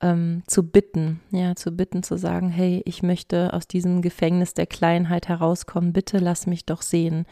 [0.00, 4.66] ähm, zu bitten, ja, zu bitten, zu sagen, hey, ich möchte aus diesem Gefängnis der
[4.66, 7.26] Kleinheit herauskommen, bitte lass mich doch sehen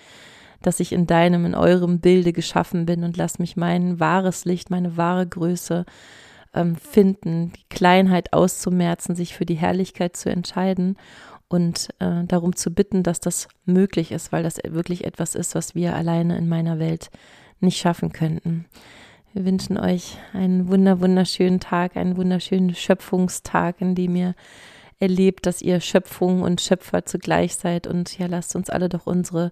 [0.67, 4.71] dass ich in deinem, in eurem Bilde geschaffen bin und lass mich mein wahres Licht,
[4.71, 5.85] meine wahre Größe
[6.55, 10.97] ähm, finden, die Kleinheit auszumerzen, sich für die Herrlichkeit zu entscheiden
[11.49, 15.75] und äh, darum zu bitten, dass das möglich ist, weil das wirklich etwas ist, was
[15.75, 17.11] wir alleine in meiner Welt
[17.61, 18.67] nicht schaffen könnten.
[19.33, 24.35] Wir wünschen euch einen wunder, wunderschönen Tag, einen wunderschönen Schöpfungstag, in dem ihr
[25.03, 27.87] erlebt, dass ihr Schöpfung und Schöpfer zugleich seid.
[27.87, 29.51] Und ja, lasst uns alle doch unsere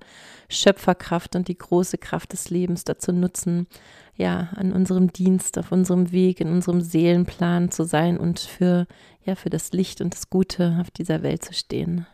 [0.48, 3.66] Schöpferkraft und die große Kraft des Lebens dazu nutzen,
[4.16, 8.86] ja, an unserem Dienst, auf unserem Weg, in unserem Seelenplan zu sein und für,
[9.24, 12.06] ja, für das Licht und das Gute auf dieser Welt zu stehen.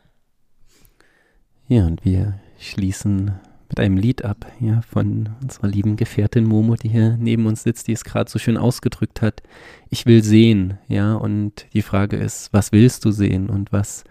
[1.68, 3.38] Ja, und wir schließen
[3.68, 7.88] mit einem Lied ab, ja, von unserer lieben Gefährtin Momo, die hier neben uns sitzt,
[7.88, 9.42] die es gerade so schön ausgedrückt hat.
[9.90, 14.04] Ich will sehen, ja, und die Frage ist, was willst du sehen und was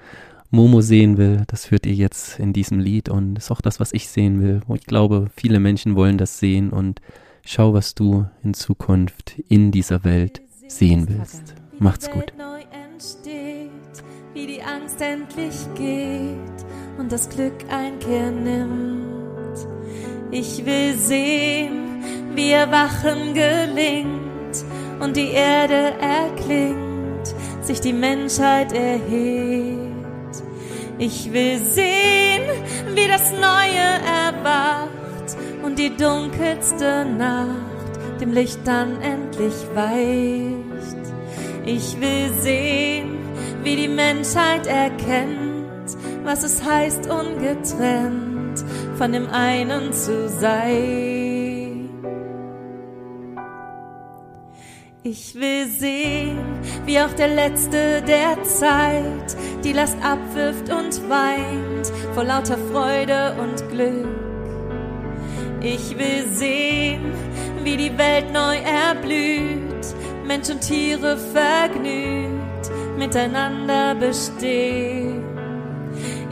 [0.51, 3.93] Momo sehen will, das führt ihr jetzt in diesem Lied und ist auch das, was
[3.93, 4.61] ich sehen will.
[4.67, 7.01] Und ich glaube, viele Menschen wollen das sehen und
[7.43, 11.55] schau, was du in Zukunft in dieser Welt sehen willst.
[11.79, 12.33] Macht's gut.
[14.33, 16.65] Wie die Angst endlich geht
[16.97, 19.04] und das Glück Einkehr nimmt
[20.31, 22.03] ich will sehen,
[22.33, 24.65] wie Erwachen gelingt
[24.99, 29.85] und die Erde erklingt, sich die Menschheit erhebt.
[30.97, 32.43] Ich will sehen,
[32.93, 33.87] wie das Neue
[34.25, 40.95] erwacht und die dunkelste Nacht dem Licht dann endlich weicht.
[41.65, 43.17] Ich will sehen,
[43.63, 48.34] wie die Menschheit erkennt, was es heißt ungetrennt
[48.97, 51.89] von dem einen zu sein.
[55.03, 56.39] Ich will sehen,
[56.85, 63.69] wie auch der Letzte der Zeit die Last abwirft und weint vor lauter Freude und
[63.69, 64.07] Glück.
[65.61, 67.13] Ich will sehen,
[67.63, 69.85] wie die Welt neu erblüht,
[70.25, 75.24] Mensch und Tiere vergnügt miteinander bestehen.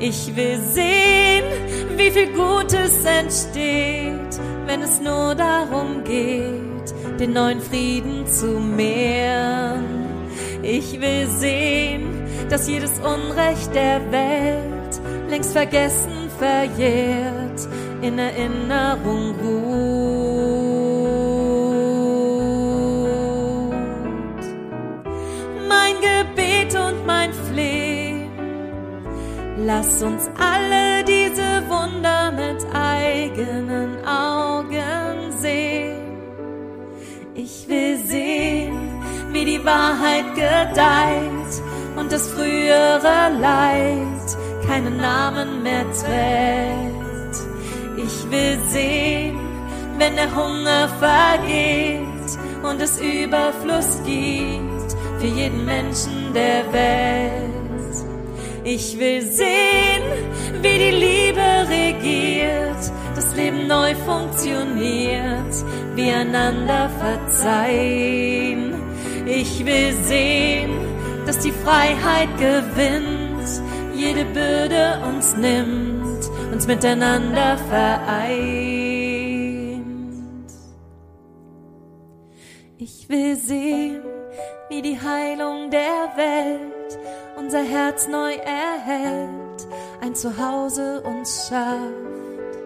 [0.05, 1.45] Ich will sehen,
[1.95, 9.85] wie viel Gutes entsteht, wenn es nur darum geht, den neuen Frieden zu mehren.
[10.61, 14.99] Ich will sehen, dass jedes Unrecht der Welt
[15.29, 17.65] längst vergessen verjährt,
[18.01, 19.73] in Erinnerung ruht.
[25.69, 27.92] Mein Gebet und mein Flehen,
[29.65, 36.17] lass uns alle diese Wunder mit eigenen Augen sehen.
[37.33, 39.01] Ich will sehen,
[39.31, 41.61] wie die Wahrheit gedeiht
[41.95, 44.37] und das frühere Leid
[44.67, 47.37] keinen Namen mehr trägt.
[47.97, 49.37] Ich will sehen,
[49.97, 52.03] wenn der Hunger vergeht
[52.63, 57.52] und es Überfluss gibt für jeden Menschen der Welt.
[58.65, 60.03] Ich will sehen,
[60.61, 65.53] wie die Liebe regiert, das Leben neu funktioniert,
[65.95, 68.73] wir einander verzeihen.
[69.25, 70.71] Ich will sehen,
[71.25, 73.61] dass die Freiheit gewinnt,
[73.93, 79.03] jede Bürde uns nimmt, uns miteinander vereint.
[82.77, 84.03] Ich will sehen,
[84.69, 86.73] wie die Heilung der Welt
[87.43, 89.67] unser Herz neu erhält,
[90.01, 92.57] ein Zuhause uns schafft.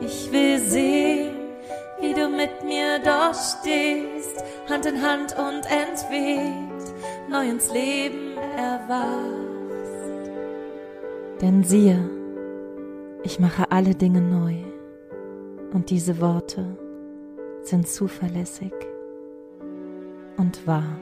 [0.00, 1.36] Ich will sehen,
[2.00, 6.94] wie du mit mir dort stehst, Hand in Hand und entweht,
[7.28, 10.30] neu ins Leben erwachst.
[11.42, 11.98] Denn siehe,
[13.24, 14.54] ich mache alle Dinge neu,
[15.74, 16.78] und diese Worte
[17.60, 18.72] sind zuverlässig
[20.38, 20.96] und wahr.